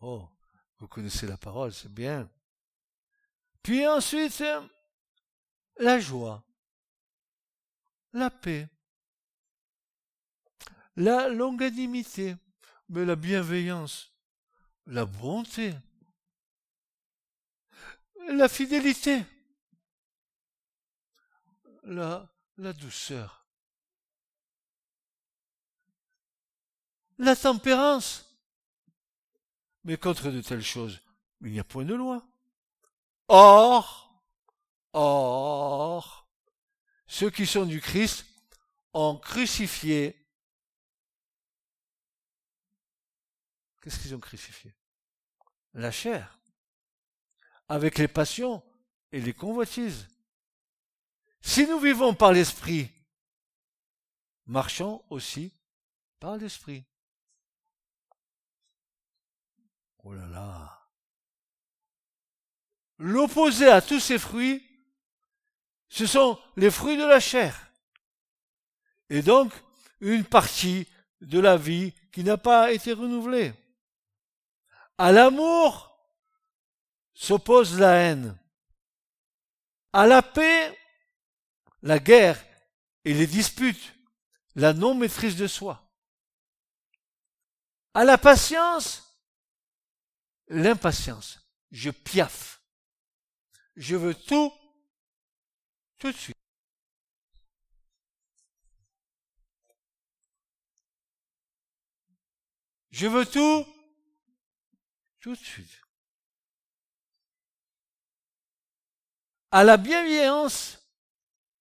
[0.00, 0.28] Oh,
[0.78, 2.30] vous connaissez la parole, c'est bien.
[3.62, 4.44] Puis ensuite,
[5.78, 6.44] la joie,
[8.12, 8.68] la paix,
[10.96, 12.36] la longanimité,
[12.88, 14.12] mais la bienveillance,
[14.86, 15.74] la bonté,
[18.28, 19.24] la fidélité,
[21.88, 23.46] la, douceur,
[27.18, 28.24] la tempérance.
[29.84, 31.00] Mais contre de telles choses,
[31.40, 32.26] il n'y a point de loi.
[33.28, 34.22] Or,
[34.92, 36.28] or,
[37.06, 38.26] ceux qui sont du Christ
[38.92, 40.14] ont crucifié.
[43.80, 44.74] Qu'est-ce qu'ils ont crucifié?
[45.74, 46.38] La chair,
[47.68, 48.62] avec les passions
[49.12, 50.08] et les convoitises.
[51.40, 52.90] Si nous vivons par l'Esprit,
[54.46, 55.52] marchons aussi
[56.18, 56.84] par l'Esprit.
[60.04, 60.88] Oh là là.
[62.98, 64.64] L'opposé à tous ces fruits,
[65.88, 67.70] ce sont les fruits de la chair.
[69.10, 69.52] Et donc,
[70.00, 70.88] une partie
[71.20, 73.52] de la vie qui n'a pas été renouvelée.
[74.96, 75.96] À l'amour
[77.14, 78.38] s'oppose la haine.
[79.92, 80.77] À la paix,
[81.82, 82.42] la guerre
[83.04, 83.94] et les disputes,
[84.54, 85.90] la non-maîtrise de soi.
[87.94, 89.18] À la patience,
[90.48, 91.40] l'impatience.
[91.70, 92.62] Je piaffe.
[93.76, 94.52] Je veux tout,
[95.98, 96.36] tout de suite.
[102.90, 103.66] Je veux tout,
[105.20, 105.82] tout de suite.
[109.50, 110.77] À la bienveillance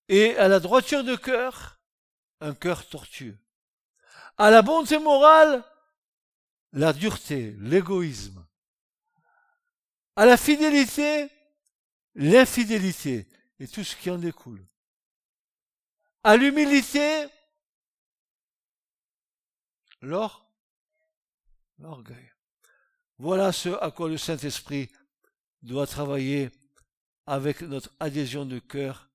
[0.10, 1.80] et à la droiture de cœur,
[2.40, 3.38] un cœur tortueux.
[4.38, 5.64] À la bonté morale,
[6.74, 8.48] la dureté, l'égoïsme
[10.18, 11.30] à la fidélité,
[12.16, 13.28] l'infidélité
[13.60, 14.66] et tout ce qui en découle.
[16.24, 17.28] À l'humilité,
[20.02, 20.52] l'or,
[21.78, 22.32] l'orgueil.
[23.20, 24.90] Voilà ce à quoi le Saint-Esprit
[25.62, 26.50] doit travailler
[27.28, 29.07] avec notre adhésion de cœur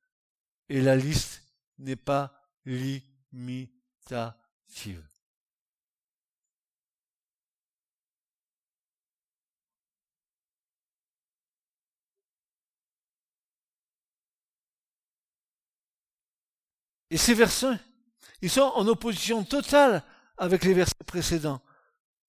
[0.73, 1.43] et la liste
[1.79, 2.33] n'est pas
[2.65, 3.69] limitée.
[17.11, 17.67] Et ces versets,
[18.41, 20.03] ils sont en opposition totale
[20.39, 21.61] avec les versets précédents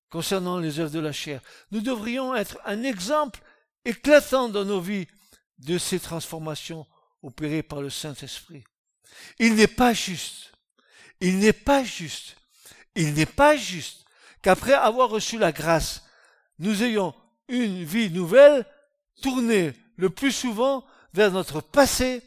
[0.09, 1.41] concernant les œuvres de la chair.
[1.71, 3.41] Nous devrions être un exemple
[3.85, 5.07] éclatant dans nos vies
[5.59, 6.85] de ces transformations
[7.23, 8.63] opérées par le Saint-Esprit.
[9.39, 10.51] Il n'est pas juste,
[11.19, 12.35] il n'est pas juste,
[12.95, 14.05] il n'est pas juste
[14.41, 16.03] qu'après avoir reçu la grâce,
[16.59, 17.15] nous ayons
[17.47, 18.65] une vie nouvelle
[19.21, 22.21] tournée le plus souvent vers notre passé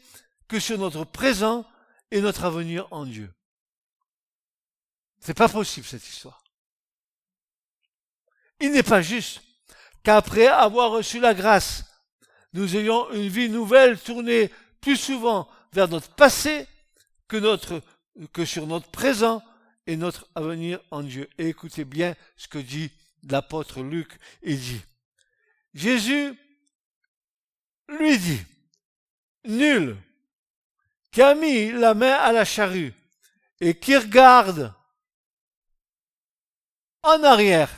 [0.47, 1.65] que sur notre présent
[2.11, 3.31] et notre avenir en Dieu.
[5.19, 6.43] C'est pas possible cette histoire.
[8.59, 9.41] Il n'est pas juste
[10.03, 11.83] qu'après avoir reçu la grâce,
[12.53, 16.67] nous ayons une vie nouvelle tournée plus souvent vers notre passé
[17.27, 19.43] que sur notre présent
[19.85, 21.29] et notre avenir en Dieu.
[21.37, 22.91] Et écoutez bien ce que dit
[23.23, 24.17] l'apôtre Luc.
[24.43, 24.81] Il dit,
[25.73, 26.37] Jésus
[27.87, 28.41] lui dit,
[29.45, 29.97] nul
[31.11, 32.93] qui a mis la main à la charrue
[33.59, 34.73] et qui regarde
[37.03, 37.71] en arrière.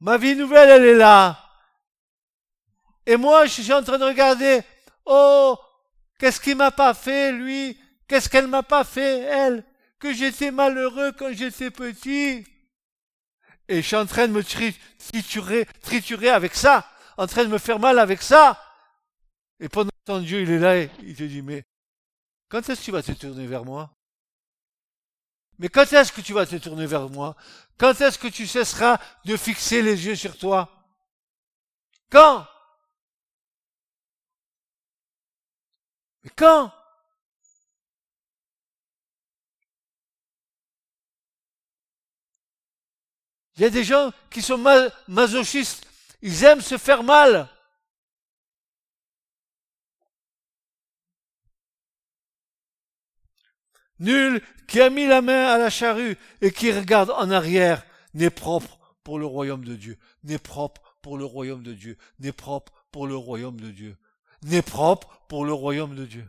[0.00, 1.38] Ma vie nouvelle, elle est là.
[3.04, 4.62] Et moi, je suis en train de regarder,
[5.04, 5.58] oh,
[6.20, 7.76] qu'est-ce qu'il m'a pas fait, lui?
[8.06, 9.64] Qu'est-ce qu'elle m'a pas fait, elle?
[9.98, 12.46] Que j'étais malheureux quand j'étais petit.
[13.68, 17.58] Et je suis en train de me triturer, triturer avec ça, en train de me
[17.58, 18.60] faire mal avec ça.
[19.58, 21.64] Et pendant temps, Dieu, il est là, et il te dit, mais
[22.48, 23.90] quand est-ce que tu vas te tourner vers moi?
[25.58, 27.36] Mais quand est-ce que tu vas te tourner vers moi?
[27.78, 30.86] Quand est-ce que tu cesseras de fixer les yeux sur toi?
[32.10, 32.46] Quand?
[36.24, 36.72] Mais quand?
[43.56, 44.58] Il y a des gens qui sont
[45.08, 45.86] masochistes.
[46.22, 47.48] Ils aiment se faire mal.
[53.98, 58.30] Nul qui a mis la main à la charrue et qui regarde en arrière n'est
[58.30, 62.72] propre pour le royaume de Dieu, n'est propre pour le royaume de Dieu, n'est propre
[62.90, 63.98] pour le royaume de Dieu,
[64.42, 66.28] n'est propre pour le royaume de Dieu.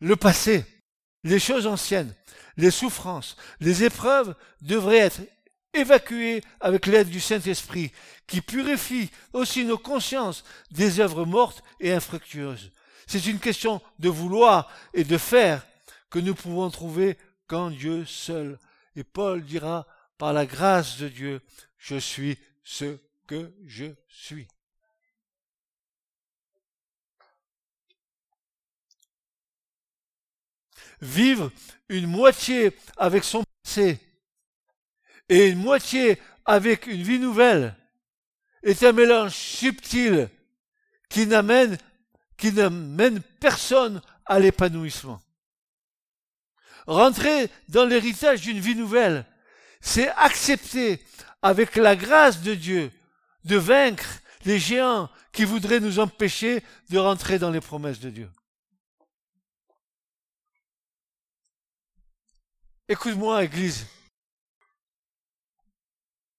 [0.00, 0.64] Le passé,
[1.24, 2.14] les choses anciennes,
[2.56, 5.20] les souffrances, les épreuves devraient être
[5.72, 7.92] évacuées avec l'aide du Saint-Esprit,
[8.26, 12.72] qui purifie aussi nos consciences des œuvres mortes et infructueuses.
[13.06, 15.66] C'est une question de vouloir et de faire
[16.10, 18.58] que nous pouvons trouver qu'en Dieu seul.
[18.96, 19.86] Et Paul dira,
[20.18, 21.40] par la grâce de Dieu,
[21.78, 24.46] je suis ce que je suis.
[31.00, 31.50] Vivre
[31.88, 33.98] une moitié avec son passé
[35.28, 37.74] et une moitié avec une vie nouvelle
[38.62, 40.28] est un mélange subtil
[41.08, 41.78] qui n'amène
[42.36, 45.20] qui ne mène personne à l'épanouissement.
[46.86, 49.26] Rentrer dans l'héritage d'une vie nouvelle,
[49.82, 51.04] c'est accepter
[51.42, 52.90] avec la grâce de Dieu
[53.44, 54.08] de vaincre
[54.46, 58.30] les géants qui voudraient nous empêcher de rentrer dans les promesses de Dieu.
[62.90, 63.86] Écoute-moi, Église.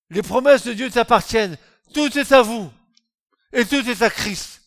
[0.10, 1.58] Les promesses de Dieu t'appartiennent.
[1.94, 2.70] Tout est à vous.
[3.54, 4.62] Et tout est à Christ.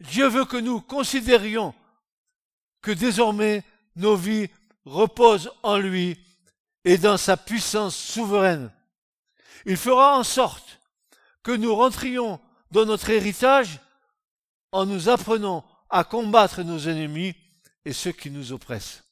[0.00, 1.74] Dieu veut que nous considérions
[2.80, 3.64] que désormais
[3.96, 4.48] nos vies
[4.86, 6.18] reposent en lui
[6.84, 8.72] et dans sa puissance souveraine.
[9.66, 10.80] Il fera en sorte
[11.42, 12.40] que nous rentrions
[12.70, 13.80] dans notre héritage
[14.72, 17.34] en nous apprenant à combattre nos ennemis
[17.84, 19.02] et ceux qui nous oppressent.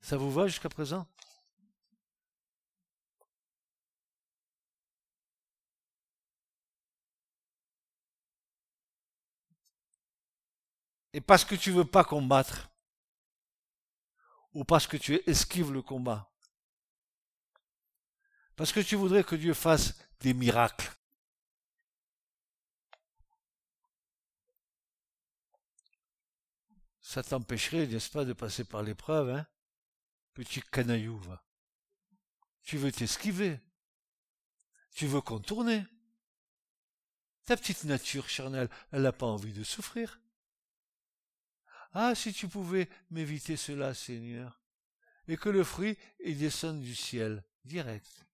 [0.00, 1.06] Ça vous va jusqu'à présent?
[11.14, 12.68] Et parce que tu veux pas combattre,
[14.52, 16.33] ou parce que tu esquives le combat,
[18.56, 20.90] parce que tu voudrais que Dieu fasse des miracles.
[27.00, 29.46] Ça t'empêcherait, n'est-ce pas, de passer par l'épreuve, hein?
[30.32, 31.20] Petit canaillou.
[32.62, 33.60] Tu veux t'esquiver.
[34.94, 35.84] Tu veux contourner.
[37.44, 40.20] Ta petite nature charnelle, elle n'a pas envie de souffrir.
[41.92, 44.60] Ah, si tu pouvais m'éviter cela, Seigneur,
[45.28, 47.44] et que le fruit y descende du ciel.
[47.64, 48.26] direct.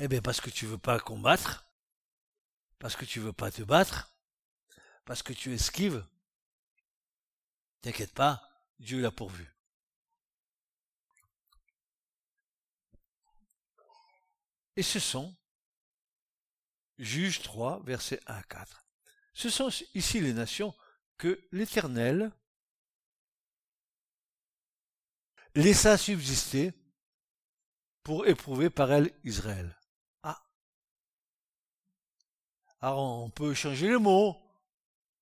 [0.00, 1.66] Eh bien, parce que tu veux pas combattre,
[2.78, 4.14] parce que tu veux pas te battre,
[5.04, 6.06] parce que tu esquives,
[7.80, 8.42] t'inquiète pas,
[8.78, 9.52] Dieu l'a pourvu.
[14.76, 15.34] Et ce sont,
[16.98, 18.86] Juge 3, versets 1 à 4,
[19.34, 20.74] ce sont ici les nations
[21.16, 22.32] que l'Éternel
[25.54, 26.72] laissa subsister
[28.04, 29.76] pour éprouver par elles Israël.
[30.22, 30.40] Ah.
[32.80, 34.36] Alors on peut changer les mots.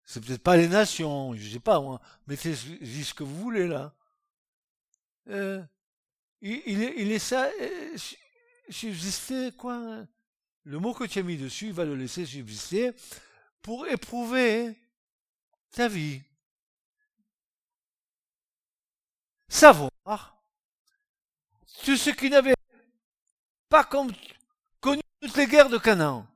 [0.04, 2.00] C'est peut-être pas les nations, je sais pas moi.
[2.26, 3.92] Mettez ce que vous voulez là.
[5.28, 5.62] Euh,
[6.40, 7.96] il, il, il laissa euh,
[8.68, 10.07] subsister quoi
[10.62, 12.92] Le mot que tu as mis dessus, il va le laisser subsister
[13.62, 14.76] pour éprouver
[15.72, 16.22] ta vie.
[19.48, 19.90] Savoir
[21.84, 22.54] tous ceux qui n'avaient
[23.68, 24.12] pas connu
[25.20, 26.26] toutes les guerres de Canaan.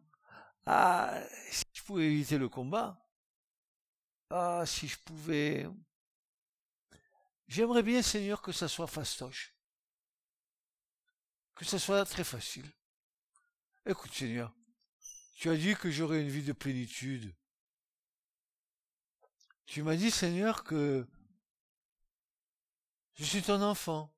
[0.73, 2.97] Ah, si je pouvais éviter le combat.
[4.31, 5.67] Ah, si je pouvais.
[7.49, 9.53] J'aimerais bien, Seigneur, que ça soit fastoche.
[11.57, 12.71] Que ça soit très facile.
[13.85, 14.55] Écoute, Seigneur,
[15.35, 17.35] tu as dit que j'aurais une vie de plénitude.
[19.67, 21.05] Tu m'as dit, Seigneur, que
[23.15, 24.15] je suis ton enfant.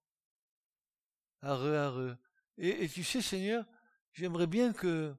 [1.40, 2.18] Arreux.
[2.58, 3.64] Et, et tu sais, Seigneur,
[4.12, 5.16] j'aimerais bien que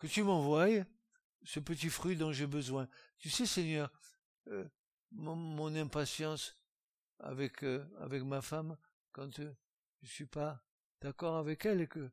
[0.00, 0.84] que tu m'envoies
[1.44, 2.88] ce petit fruit dont j'ai besoin.
[3.18, 3.92] Tu sais, Seigneur,
[4.48, 4.68] euh,
[5.12, 6.56] mon, impatience
[7.18, 8.76] avec euh, avec ma femme,
[9.12, 9.54] quand euh,
[10.02, 10.64] je suis pas
[11.00, 12.10] d'accord avec elle et que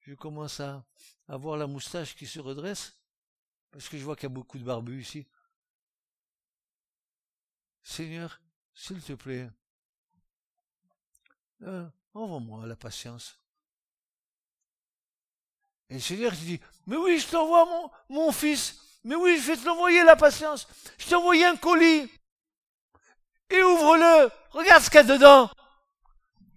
[0.00, 0.84] je commence à
[1.28, 2.98] avoir la moustache qui se redresse,
[3.70, 5.26] parce que je vois qu'il y a beaucoup de barbus ici.
[7.82, 8.40] Seigneur,
[8.74, 9.50] s'il te plaît,
[11.62, 13.39] euh, envoie-moi la patience.
[15.90, 19.56] Et le Seigneur dit, mais oui, je t'envoie mon, mon fils, mais oui, je vais
[19.56, 20.68] te l'envoyer la patience.
[20.98, 22.10] Je t'ai envoyé un colis.
[23.50, 24.30] Et ouvre-le.
[24.50, 25.50] Regarde ce qu'il y a dedans.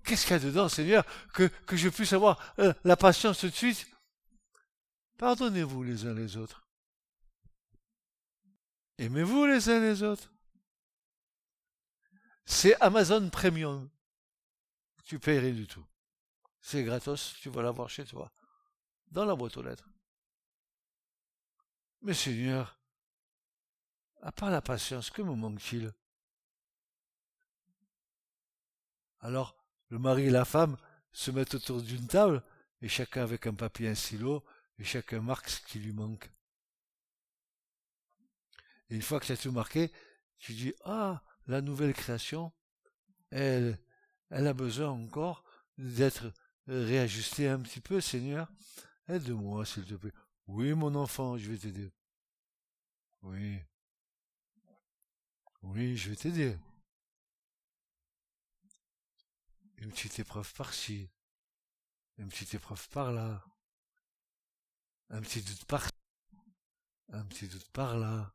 [0.04, 1.04] Qu'est-ce qu'il y a dedans, Seigneur,
[1.34, 3.88] que, je puisse avoir euh, la patience tout de suite?
[5.18, 6.68] Pardonnez-vous les uns les autres.
[8.98, 10.32] Aimez-vous les uns les autres.
[12.46, 13.90] C'est Amazon Premium.
[15.06, 15.86] Tu rien du tout.
[16.62, 18.32] C'est gratos, tu vas l'avoir chez toi.
[19.14, 19.88] Dans la boîte aux lettres.
[22.02, 22.80] Mais Seigneur,
[24.24, 25.94] à part la patience, que me manque-t-il?
[29.20, 29.56] Alors,
[29.90, 30.78] le mari et la femme
[31.12, 32.44] se mettent autour d'une table,
[32.82, 34.44] et chacun avec un papier un stylo,
[34.80, 36.32] et chacun marque ce qui lui manque.
[38.90, 39.92] Et une fois que tu as tout marqué,
[40.40, 42.52] tu dis, ah, la nouvelle création,
[43.30, 43.80] elle,
[44.32, 45.44] elle a besoin encore
[45.78, 46.34] d'être
[46.66, 48.52] réajustée un petit peu, Seigneur.
[49.08, 50.14] Aide-moi, s'il te plaît.
[50.48, 51.92] Oui, mon enfant, je vais t'aider.
[53.22, 53.60] Oui.
[55.62, 56.58] Oui, je vais t'aider.
[59.78, 61.10] Une petite épreuve par-ci.
[62.18, 63.44] Une petite épreuve par-là.
[65.10, 65.88] Un petit doute par
[67.14, 68.34] un petit doute par là.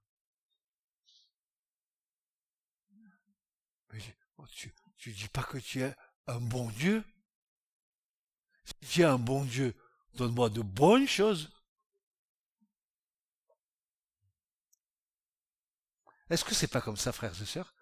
[3.90, 4.00] Mais
[4.36, 5.94] oh, tu, tu dis pas que tu es
[6.26, 7.04] un bon Dieu?
[8.64, 9.74] Si tu es un bon Dieu,
[10.18, 11.50] donne-moi de bonnes choses.
[16.28, 17.74] Est-ce que c'est pas comme ça, frères et sœurs?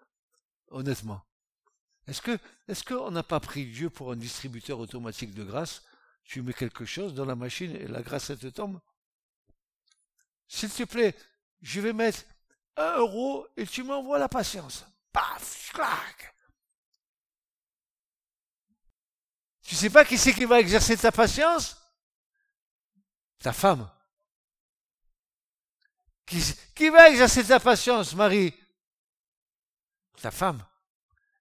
[0.69, 1.21] Honnêtement.
[2.07, 5.83] Est-ce que, est-ce qu'on n'a pas pris Dieu pour un distributeur automatique de grâce?
[6.23, 8.79] Tu mets quelque chose dans la machine et la grâce, elle te tombe
[10.47, 11.15] S'il te plaît,
[11.61, 12.23] je vais mettre
[12.77, 14.85] un euro et tu m'envoies la patience.
[15.11, 16.35] Paf, clac.
[19.63, 21.75] Tu sais pas qui c'est qui va exercer ta patience?
[23.39, 23.89] Ta femme.
[26.25, 28.53] Qui, va exercer ta patience, Marie?
[30.21, 30.65] Ta femme.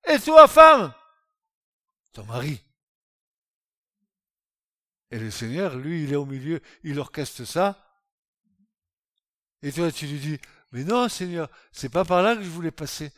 [0.08, 0.94] Et toi, femme?
[2.12, 2.62] Ton mari.
[5.10, 7.82] Et le Seigneur, lui, il est au milieu, il orchestre ça.
[9.62, 10.40] Et toi, tu lui dis,
[10.72, 13.12] mais non, Seigneur, c'est pas par là que je voulais passer.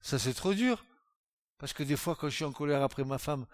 [0.00, 0.84] Ça, c'est trop dur.
[1.58, 3.46] Parce que des fois, quand je suis en colère après ma femme,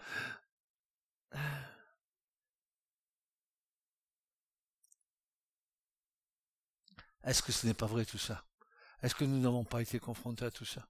[7.26, 8.44] est-ce que ce n'est pas vrai tout ça?
[9.02, 10.88] Est-ce que nous n'avons pas été confrontés à tout ça?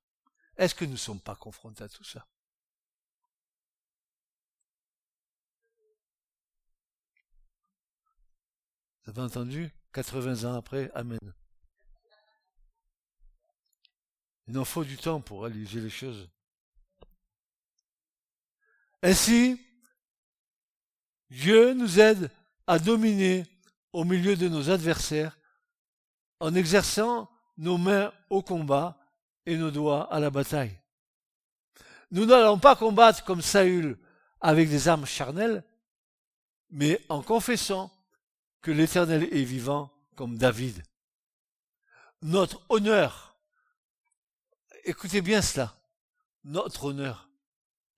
[0.57, 2.27] Est-ce que nous ne sommes pas confrontés à tout ça?
[9.05, 9.71] Vous avez entendu?
[9.93, 11.19] 80 ans après, Amen.
[14.49, 16.29] Il en faut du temps pour réaliser les choses.
[19.03, 19.61] Ainsi,
[21.31, 22.31] Dieu nous aide
[22.67, 23.45] à dominer
[23.93, 25.37] au milieu de nos adversaires
[26.41, 28.99] en exerçant nos mains au combat
[29.47, 30.79] et nos doigts à la bataille.
[32.11, 33.99] Nous n'allons pas combattre comme Saül
[34.41, 35.65] avec des armes charnelles,
[36.71, 37.93] mais en confessant
[38.61, 40.83] que l'Éternel est vivant comme David.
[42.23, 43.37] Notre honneur,
[44.85, 45.77] écoutez bien cela,
[46.45, 47.29] notre honneur,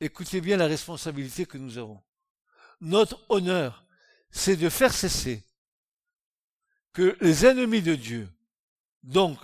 [0.01, 2.03] écoutez bien la responsabilité que nous avons.
[2.81, 3.85] Notre honneur,
[4.31, 5.45] c'est de faire cesser
[6.93, 8.29] que les ennemis de Dieu,
[9.03, 9.39] donc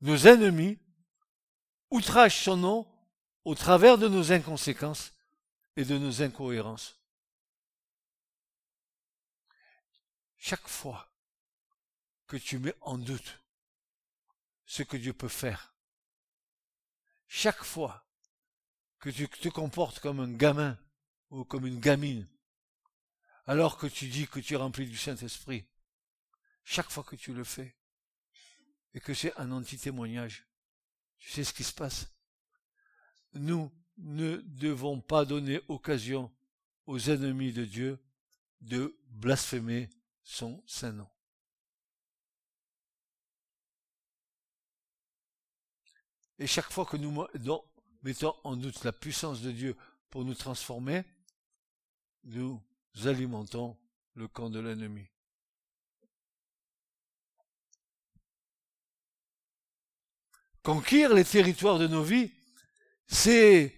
[0.00, 0.78] nos ennemis,
[1.90, 2.86] outragent son nom
[3.44, 5.12] au travers de nos inconséquences
[5.76, 6.98] et de nos incohérences.
[10.36, 11.10] Chaque fois
[12.26, 13.40] que tu mets en doute
[14.64, 15.74] ce que Dieu peut faire,
[17.28, 18.04] chaque fois
[18.98, 20.78] que tu te comportes comme un gamin
[21.30, 22.26] ou comme une gamine,
[23.46, 25.64] alors que tu dis que tu es rempli du Saint-Esprit,
[26.68, 27.76] chaque fois que tu le fais,
[28.92, 30.48] et que c'est un anti-témoignage,
[31.20, 32.08] tu sais ce qui se passe.
[33.34, 36.34] Nous ne devons pas donner occasion
[36.86, 38.04] aux ennemis de Dieu
[38.62, 39.88] de blasphémer
[40.24, 41.08] son saint nom.
[46.40, 47.26] Et chaque fois que nous
[48.02, 49.76] mettons en doute la puissance de Dieu
[50.10, 51.04] pour nous transformer,
[52.24, 52.60] nous
[53.04, 53.78] alimentons
[54.14, 55.06] le camp de l'ennemi.
[60.66, 62.32] Conquérir les territoires de nos vies,
[63.06, 63.72] c'est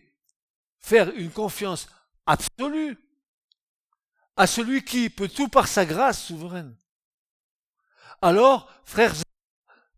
[0.79, 1.87] faire une confiance
[2.25, 2.97] absolue
[4.39, 6.75] à celui qui peut tout par sa grâce souveraine.
[8.23, 9.15] Alors, frères,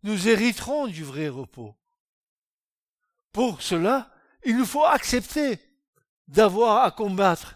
[0.03, 1.77] nous hériterons du vrai repos.
[3.31, 4.11] Pour cela,
[4.43, 5.61] il nous faut accepter
[6.27, 7.55] d'avoir à combattre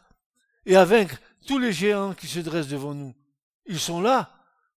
[0.65, 3.13] et à vaincre tous les géants qui se dressent devant nous.
[3.65, 4.31] Ils sont là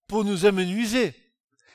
[0.08, 1.14] pour nous amenuiser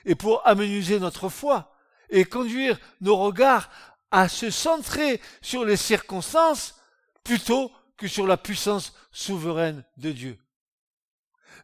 [0.04, 1.73] et pour amenuiser notre foi
[2.14, 3.70] et conduire nos regards
[4.12, 6.76] à se centrer sur les circonstances
[7.24, 10.38] plutôt que sur la puissance souveraine de Dieu.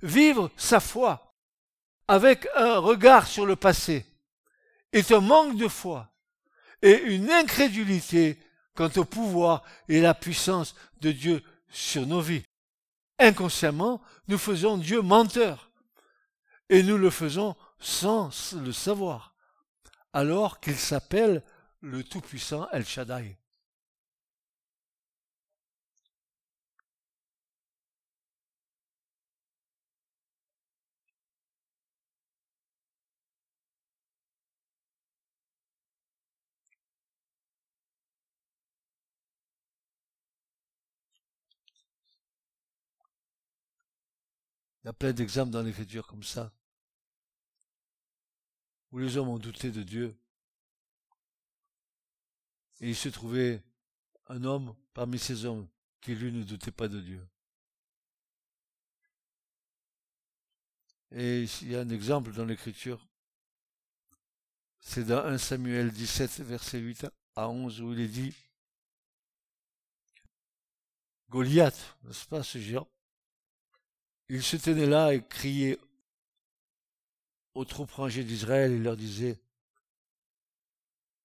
[0.01, 1.35] Vivre sa foi
[2.07, 4.05] avec un regard sur le passé
[4.91, 6.09] est un manque de foi
[6.81, 8.39] et une incrédulité
[8.73, 12.43] quant au pouvoir et la puissance de Dieu sur nos vies.
[13.19, 15.69] Inconsciemment, nous faisons Dieu menteur
[16.69, 19.35] et nous le faisons sans le savoir,
[20.13, 21.43] alors qu'il s'appelle
[21.81, 23.37] le Tout-Puissant El Shaddai.
[44.83, 46.51] Il y a plein d'exemples dans l'écriture comme ça,
[48.91, 50.17] où les hommes ont douté de Dieu.
[52.81, 53.61] Et il se trouvait
[54.27, 55.67] un homme parmi ces hommes
[56.01, 57.27] qui lui ne doutait pas de Dieu.
[61.11, 63.05] Et il y a un exemple dans l'écriture.
[64.79, 68.33] C'est dans 1 Samuel 17, verset 8 à 11, où il est dit
[71.29, 72.87] Goliath, n'est-ce pas, ce géant?
[74.29, 75.79] Il se tenait là et criait
[77.53, 79.41] aux troupes rangées d'Israël et leur disait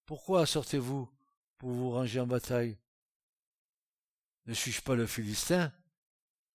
[0.07, 1.09] Pourquoi sortez-vous
[1.59, 2.79] pour vous ranger en bataille?
[4.47, 5.73] Ne suis-je pas le Philistin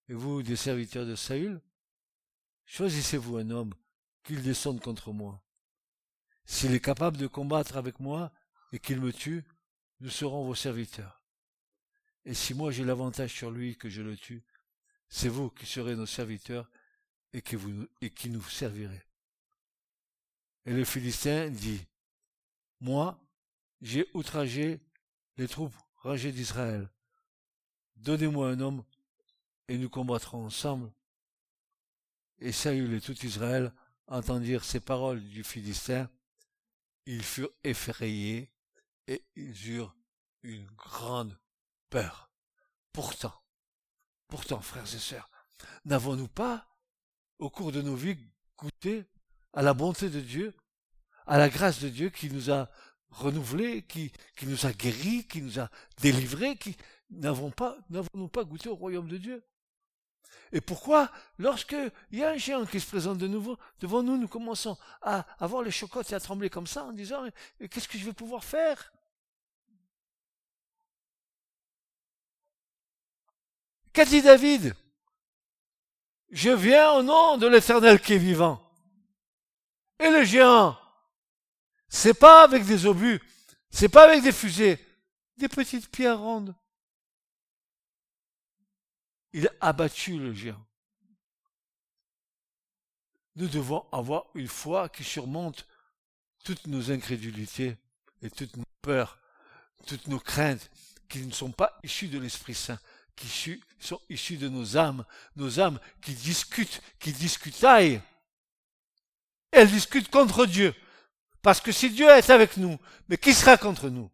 [0.08, 1.60] Et vous, des serviteurs de Saül?
[2.66, 3.74] Choisissez-vous un homme
[4.22, 5.42] qu'il descende contre moi.
[6.44, 8.32] S'il est capable de combattre avec moi
[8.72, 9.44] et qu'il me tue,
[10.00, 11.22] nous serons vos serviteurs.
[12.24, 14.44] Et si moi j'ai l'avantage sur lui que je le tue,
[15.08, 16.70] c'est vous qui serez nos serviteurs
[17.32, 17.56] et qui,
[18.00, 19.02] et qui nous servirez.
[20.70, 21.84] Et le Philistin dit,
[22.78, 23.20] Moi,
[23.80, 24.80] j'ai outragé
[25.36, 26.88] les troupes rangées d'Israël.
[27.96, 28.84] Donnez-moi un homme
[29.66, 30.92] et nous combattrons ensemble.
[32.38, 33.74] Et Saül et tout Israël
[34.06, 36.08] entendirent ces paroles du Philistin.
[37.04, 38.52] Ils furent effrayés
[39.08, 39.96] et ils eurent
[40.44, 41.36] une grande
[41.88, 42.30] peur.
[42.92, 43.34] Pourtant,
[44.28, 45.28] Pourtant, frères et sœurs,
[45.84, 46.64] n'avons-nous pas,
[47.40, 48.16] au cours de nos vies,
[48.56, 49.04] goûté
[49.52, 50.54] à la bonté de Dieu,
[51.26, 52.68] à la grâce de Dieu qui nous a
[53.10, 55.68] renouvelés, qui, nous a guéris, qui nous a
[56.00, 56.76] délivrés, qui
[57.10, 57.76] n'avons pas,
[58.32, 59.44] pas goûté au royaume de Dieu?
[60.52, 61.76] Et pourquoi, lorsque
[62.10, 65.26] il y a un géant qui se présente de nouveau devant nous, nous commençons à
[65.38, 67.24] avoir les chocottes et à trembler comme ça en disant,
[67.70, 68.92] qu'est-ce que je vais pouvoir faire?
[73.92, 74.74] Qu'a dit David?
[76.30, 78.69] Je viens au nom de l'éternel qui est vivant.
[80.00, 80.78] Et le géant,
[81.88, 83.20] c'est pas avec des obus,
[83.70, 84.78] c'est pas avec des fusées,
[85.36, 86.54] des petites pierres rondes.
[89.32, 90.64] Il a abattu le géant.
[93.36, 95.66] Nous devons avoir une foi qui surmonte
[96.44, 97.76] toutes nos incrédulités
[98.22, 99.18] et toutes nos peurs,
[99.86, 100.70] toutes nos craintes
[101.08, 102.78] qui ne sont pas issues de l'Esprit Saint,
[103.16, 103.28] qui
[103.78, 105.04] sont issues de nos âmes,
[105.36, 108.00] nos âmes qui discutent, qui discutaillent.
[109.52, 110.74] Elles discutent contre Dieu.
[111.42, 112.78] Parce que si Dieu est avec nous,
[113.08, 114.10] mais qui sera contre nous?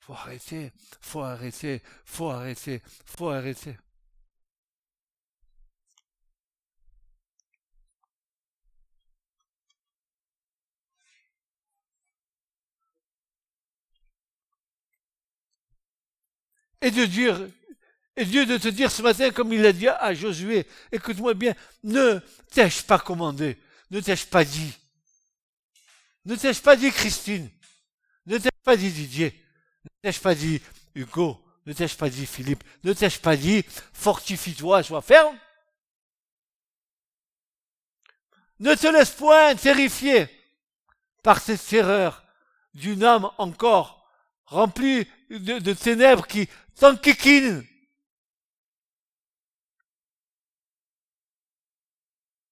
[0.00, 3.76] Faut arrêter, faut arrêter, faut arrêter, faut arrêter.
[16.82, 17.46] Et de dire,
[18.16, 21.54] et Dieu de te dire ce matin, comme il a dit à Josué, écoute-moi bien,
[21.84, 22.18] ne
[22.50, 23.56] t'ai-je pas commandé,
[23.90, 24.72] ne t'ai-je pas dit,
[26.24, 27.48] ne t'ai-je pas dit Christine,
[28.26, 29.34] ne t'ai-je pas dit Didier,
[29.84, 30.60] ne t'ai-je pas dit,
[30.94, 35.36] Hugo Ne t'ai-je pas dit, Philippe Ne t'ai-je pas dit, fortifie-toi, sois ferme
[38.58, 40.28] Ne te laisse point terrifier
[41.22, 42.24] par cette terreur
[42.74, 44.00] d'une âme encore
[44.46, 46.48] remplie de, ténèbres qui
[46.78, 47.64] t'enquiquinent.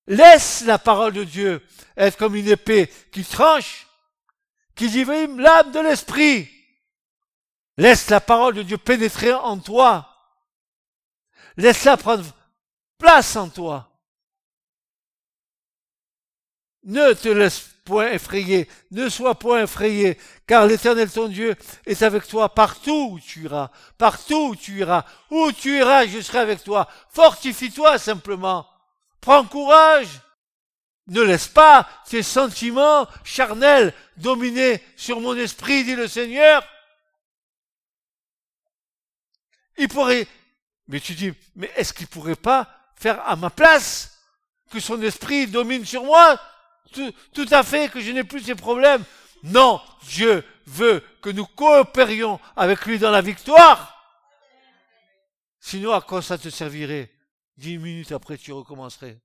[0.09, 1.65] Laisse la parole de Dieu
[1.97, 3.87] être comme une épée qui tranche,
[4.75, 6.51] qui divime l'âme de l'esprit
[7.79, 10.09] Laisse la parole de Dieu pénétrer en toi.
[11.57, 12.25] Laisse-la prendre
[12.99, 13.89] place en toi.
[16.83, 21.55] Ne te laisse point effrayer, ne sois point effrayé, car l'Éternel ton Dieu
[21.87, 26.21] est avec toi partout où tu iras, partout où tu iras, où tu iras, je
[26.21, 26.89] serai avec toi.
[27.11, 28.68] Fortifie-toi simplement.
[29.21, 30.09] Prends courage.
[31.09, 36.63] Ne laisse pas tes sentiments charnels dominer sur mon esprit, dit le Seigneur.
[39.79, 40.27] Il pourrait,
[40.89, 44.19] mais tu dis, mais est-ce qu'il pourrait pas faire à ma place
[44.71, 46.39] que son esprit domine sur moi?
[46.93, 49.05] Tout, tout à fait, que je n'ai plus ces problèmes.
[49.45, 53.95] Non, Dieu veut que nous coopérions avec lui dans la victoire.
[55.61, 57.11] Sinon, à quoi ça te servirait?
[57.59, 59.21] Dix minutes après, tu recommencerais.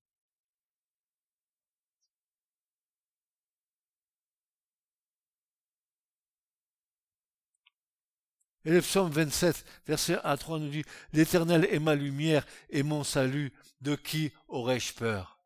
[8.66, 12.82] Et le psaume 27, verset 1 à 3 nous dit, L'Éternel est ma lumière et
[12.82, 15.38] mon salut, de qui aurais-je peur?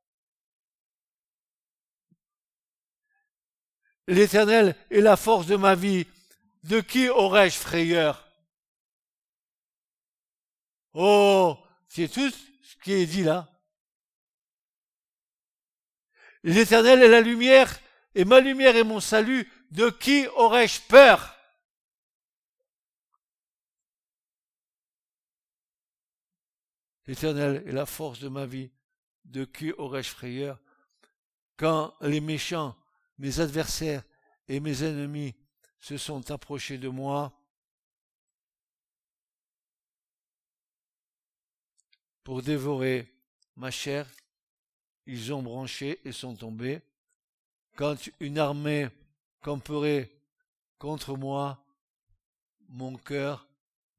[4.08, 6.06] L'Éternel est la force de ma vie,
[6.64, 8.26] de qui aurais-je frayeur?
[10.94, 11.58] Oh,
[11.90, 12.08] c'est
[12.68, 13.50] ce qui est dit là.
[16.44, 17.80] L'Éternel est la lumière,
[18.14, 21.34] et ma lumière est mon salut, de qui aurais-je peur?
[27.06, 28.70] L'Éternel est la force de ma vie.
[29.24, 30.60] De qui aurais-je frayeur?
[31.56, 32.78] Quand les méchants,
[33.18, 34.04] mes adversaires
[34.50, 35.36] et mes ennemis
[35.80, 37.37] se sont approchés de moi,
[42.28, 43.10] pour dévorer
[43.56, 44.06] ma chair,
[45.06, 46.82] ils ont branché et sont tombés.
[47.78, 48.90] Quand une armée
[49.40, 50.12] camperait
[50.78, 51.64] contre moi,
[52.68, 53.48] mon cœur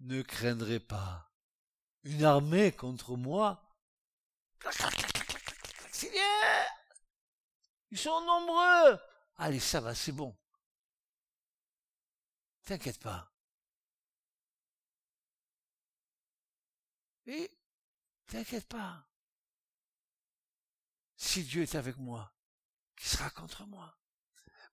[0.01, 1.33] ne craindrait pas
[2.05, 3.65] une armée contre moi?
[7.91, 8.99] Ils sont nombreux.
[9.39, 10.37] Allez, ça va, c'est bon.
[12.67, 13.33] T'inquiète pas.
[18.29, 19.05] T'inquiète pas.
[21.17, 22.33] Si Dieu est avec moi,
[22.97, 23.97] qui sera contre moi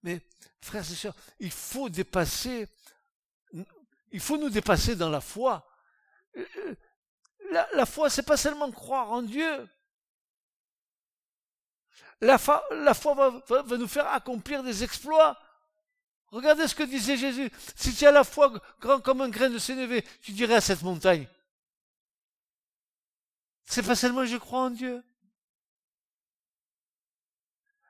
[0.03, 0.21] Mais,
[0.61, 2.67] frères et sœurs, il faut dépasser,
[4.11, 5.67] il faut nous dépasser dans la foi.
[7.51, 9.67] La, la foi, c'est pas seulement croire en Dieu.
[12.21, 15.39] La, foi, la foi va, va, nous faire accomplir des exploits.
[16.27, 17.51] Regardez ce que disait Jésus.
[17.75, 20.81] Si tu as la foi grand comme un grain de sénévé, tu dirais à cette
[20.81, 21.27] montagne.
[23.65, 25.03] C'est facilement je crois en Dieu.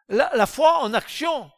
[0.09, 1.51] La, la, foi en action.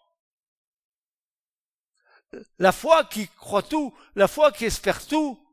[2.59, 5.43] La foi qui croit tout, la foi qui espère tout.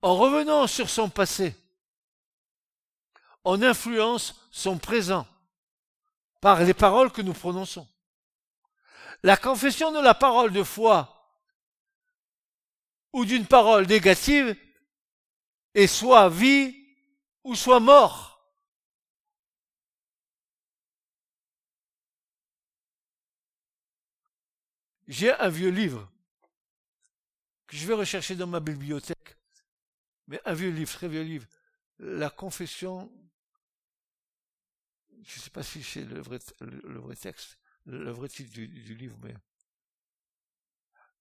[0.00, 1.56] En revenant sur son passé,
[3.44, 5.26] on influence son présent
[6.40, 7.88] par les paroles que nous prononçons.
[9.22, 11.11] La confession de la parole de foi
[13.12, 14.56] ou d'une parole négative
[15.74, 16.74] est soit vie
[17.44, 18.30] ou soit mort.
[25.08, 26.10] J'ai un vieux livre
[27.66, 29.36] que je vais rechercher dans ma bibliothèque,
[30.26, 31.46] mais un vieux livre, très vieux livre,
[31.98, 33.10] La Confession
[35.24, 38.66] je ne sais pas si c'est le vrai, le, vrai texte, le, vrai titre du,
[38.94, 39.34] livre, mais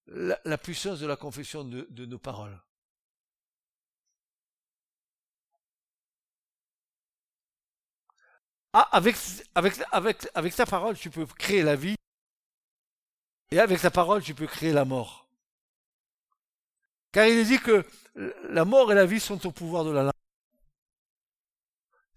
[0.07, 2.59] la, puissance de la confession de, nos paroles.
[8.73, 9.15] Ah, avec,
[9.55, 11.95] avec, avec, avec ta parole, tu peux créer la vie.
[13.51, 15.27] Et avec ta parole, tu peux créer la mort.
[17.11, 17.85] Car il est dit que
[18.49, 20.11] la mort et la vie sont au pouvoir de la langue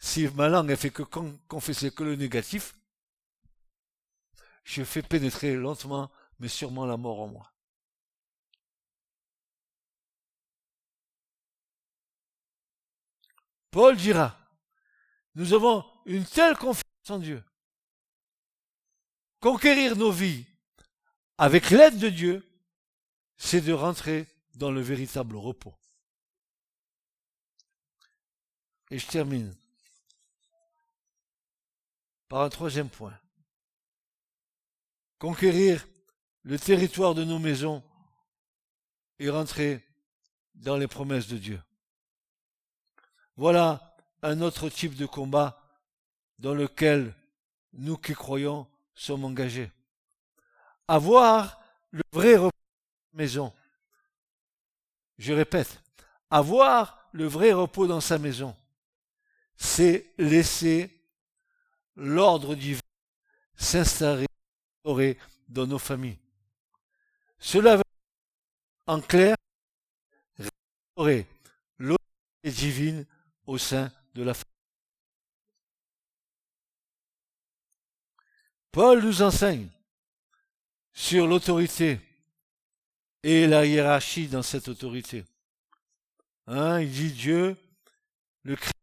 [0.04, 1.02] si ma langue ne fait que
[1.48, 2.76] confesser que le négatif,
[4.62, 7.53] je fais pénétrer lentement, mais sûrement la mort en moi.
[13.74, 14.38] Paul dira,
[15.34, 17.42] nous avons une telle confiance en Dieu.
[19.40, 20.46] Conquérir nos vies
[21.38, 22.48] avec l'aide de Dieu,
[23.36, 25.74] c'est de rentrer dans le véritable repos.
[28.92, 29.52] Et je termine
[32.28, 33.18] par un troisième point.
[35.18, 35.84] Conquérir
[36.42, 37.82] le territoire de nos maisons
[39.18, 39.84] et rentrer
[40.54, 41.60] dans les promesses de Dieu.
[43.36, 45.60] Voilà un autre type de combat
[46.38, 47.14] dans lequel
[47.72, 49.70] nous qui croyons sommes engagés.
[50.88, 51.60] Avoir
[51.90, 53.52] le vrai repos dans sa maison.
[55.18, 55.82] Je répète,
[56.30, 58.56] avoir le vrai repos dans sa maison,
[59.56, 60.90] c'est laisser
[61.96, 62.80] l'ordre divin
[63.56, 64.26] s'installer
[65.48, 66.18] dans nos familles.
[67.38, 67.82] Cela veut
[68.86, 69.36] en clair
[70.38, 71.26] restaurer
[71.78, 73.06] l'autorité divine
[73.46, 74.50] au sein de la famille.
[78.72, 79.68] Paul nous enseigne
[80.92, 82.00] sur l'autorité
[83.22, 85.24] et la hiérarchie dans cette autorité.
[86.46, 87.56] Hein, il dit Dieu,
[88.42, 88.74] le Christ,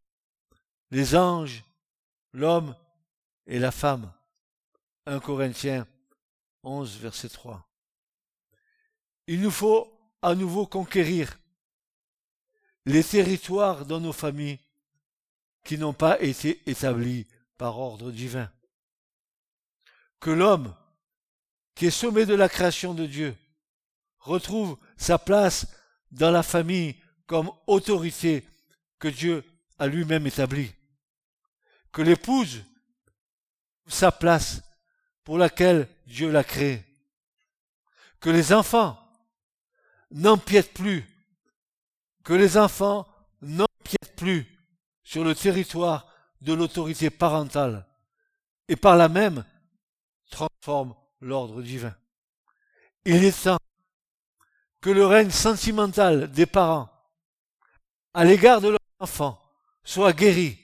[0.91, 1.63] les anges,
[2.33, 2.75] l'homme
[3.47, 4.11] et la femme.
[5.07, 5.87] 1 Corinthiens
[6.63, 7.67] 11, verset 3.
[9.27, 9.91] Il nous faut
[10.21, 11.37] à nouveau conquérir
[12.85, 14.59] les territoires dans nos familles
[15.63, 17.27] qui n'ont pas été établis
[17.57, 18.51] par ordre divin.
[20.19, 20.75] Que l'homme,
[21.75, 23.35] qui est sommet de la création de Dieu,
[24.19, 25.67] retrouve sa place
[26.11, 28.45] dans la famille comme autorité
[28.99, 29.43] que Dieu
[29.79, 30.71] a lui-même établie.
[31.91, 32.63] Que l'épouse
[33.87, 34.61] sa place
[35.23, 36.83] pour laquelle Dieu l'a créé.
[38.19, 38.97] Que les enfants
[40.11, 41.05] n'empiètent plus,
[42.23, 43.07] que les enfants
[43.41, 44.47] n'empiètent plus
[45.03, 46.07] sur le territoire
[46.41, 47.87] de l'autorité parentale
[48.67, 49.45] et par là même
[50.29, 51.95] transforment l'ordre divin.
[53.05, 53.57] Il est temps
[54.79, 56.89] que le règne sentimental des parents
[58.13, 59.41] à l'égard de leurs enfants
[59.83, 60.59] soit guéri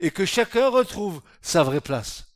[0.00, 2.26] et que chacun retrouve sa vraie place.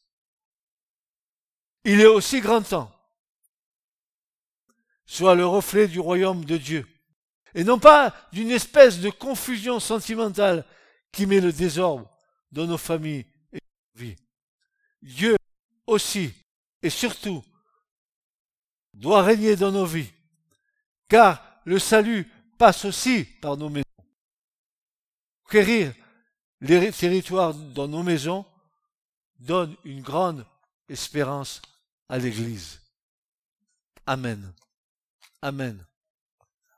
[1.84, 2.92] Il est aussi grand temps
[5.12, 6.86] soit le reflet du royaume de Dieu,
[7.55, 10.64] et non pas d'une espèce de confusion sentimentale
[11.11, 12.11] qui met le désordre
[12.50, 14.16] dans nos familles et nos vies.
[15.03, 15.36] Dieu
[15.86, 16.32] aussi
[16.82, 17.44] et surtout
[18.94, 20.11] doit régner dans nos vies,
[21.09, 23.84] car le salut passe aussi par nos maisons.
[25.44, 25.94] Conquérir
[26.61, 28.46] les territoires dans nos maisons
[29.38, 30.46] donne une grande
[30.88, 31.61] espérance
[32.09, 32.80] à l'Église.
[34.07, 34.53] Amen.
[35.40, 35.84] Amen.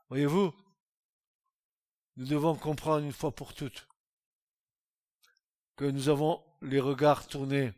[0.09, 0.53] Voyez-vous,
[2.17, 3.89] nous devons comprendre une fois pour toutes
[5.77, 7.73] que nous avons les regards tournés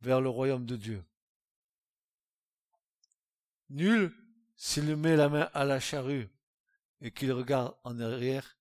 [0.00, 1.04] vers le royaume de Dieu.
[3.70, 4.14] Nul,
[4.56, 6.28] s'il met la main à la charrue
[7.00, 8.56] et qu'il regarde en arrière,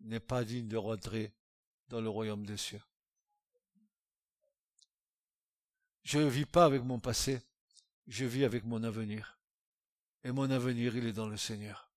[0.00, 1.32] n'est pas digne de rentrer
[1.88, 2.82] dans le royaume des cieux.
[6.04, 7.42] Je ne vis pas avec mon passé,
[8.06, 9.38] je vis avec mon avenir.
[10.24, 11.87] Et mon avenir, il est dans le Seigneur.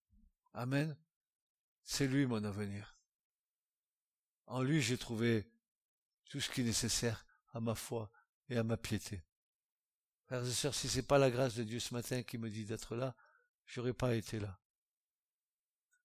[0.54, 0.96] Amen.
[1.84, 2.96] C'est lui mon avenir.
[4.48, 5.50] En lui, j'ai trouvé
[6.26, 8.12] tout ce qui est nécessaire à ma foi
[8.50, 9.22] et à ma piété.
[10.26, 12.66] Frères et sœurs, si c'est pas la grâce de Dieu ce matin qui me dit
[12.66, 13.16] d'être là,
[13.66, 14.60] j'aurais pas été là.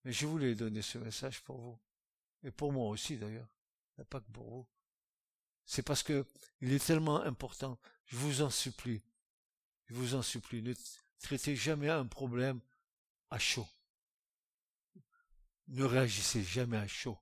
[0.05, 1.79] Mais je voulais donner ce message pour vous.
[2.43, 3.49] Et pour moi aussi d'ailleurs.
[4.11, 4.67] Pas que pour vous.
[5.65, 6.27] C'est parce que
[6.61, 7.79] il est tellement important.
[8.05, 9.03] Je vous en supplie.
[9.87, 10.63] Je vous en supplie.
[10.63, 10.75] Ne
[11.21, 12.61] traitez jamais un problème
[13.31, 13.67] à chaud.
[15.69, 17.19] Ne réagissez jamais à chaud.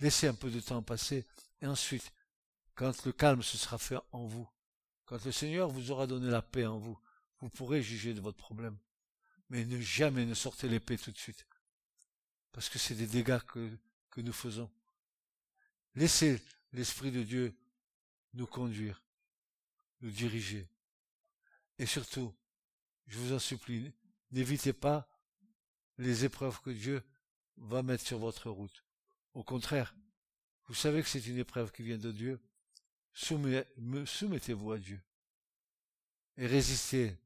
[0.00, 1.26] Laissez un peu de temps passer
[1.60, 2.12] et ensuite,
[2.74, 4.48] quand le calme se sera fait en vous,
[5.04, 6.98] quand le Seigneur vous aura donné la paix en vous,
[7.40, 8.78] vous pourrez juger de votre problème.
[9.50, 11.46] Mais ne jamais ne sortez l'épée tout de suite.
[12.52, 13.78] Parce que c'est des dégâts que,
[14.18, 14.68] nous faisons.
[15.94, 17.56] Laissez l'Esprit de Dieu
[18.34, 19.00] nous conduire,
[20.00, 20.68] nous diriger.
[21.78, 22.34] Et surtout,
[23.06, 23.92] je vous en supplie,
[24.32, 25.08] n'évitez pas
[25.98, 27.00] les épreuves que Dieu
[27.60, 28.84] va mettre sur votre route.
[29.34, 29.94] Au contraire,
[30.66, 32.38] vous savez que c'est une épreuve qui vient de Dieu.
[33.14, 35.00] Soumettez-vous à Dieu
[36.36, 37.16] et résistez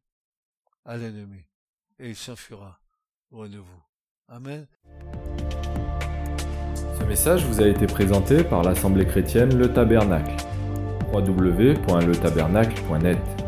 [0.84, 1.42] à l'ennemi
[1.98, 2.78] et il s'enfuira
[3.30, 3.82] loin de vous.
[4.28, 4.66] Amen.
[6.98, 10.36] Ce message vous a été présenté par l'Assemblée chrétienne Le Tabernacle.
[11.12, 13.41] www.letabernacle.net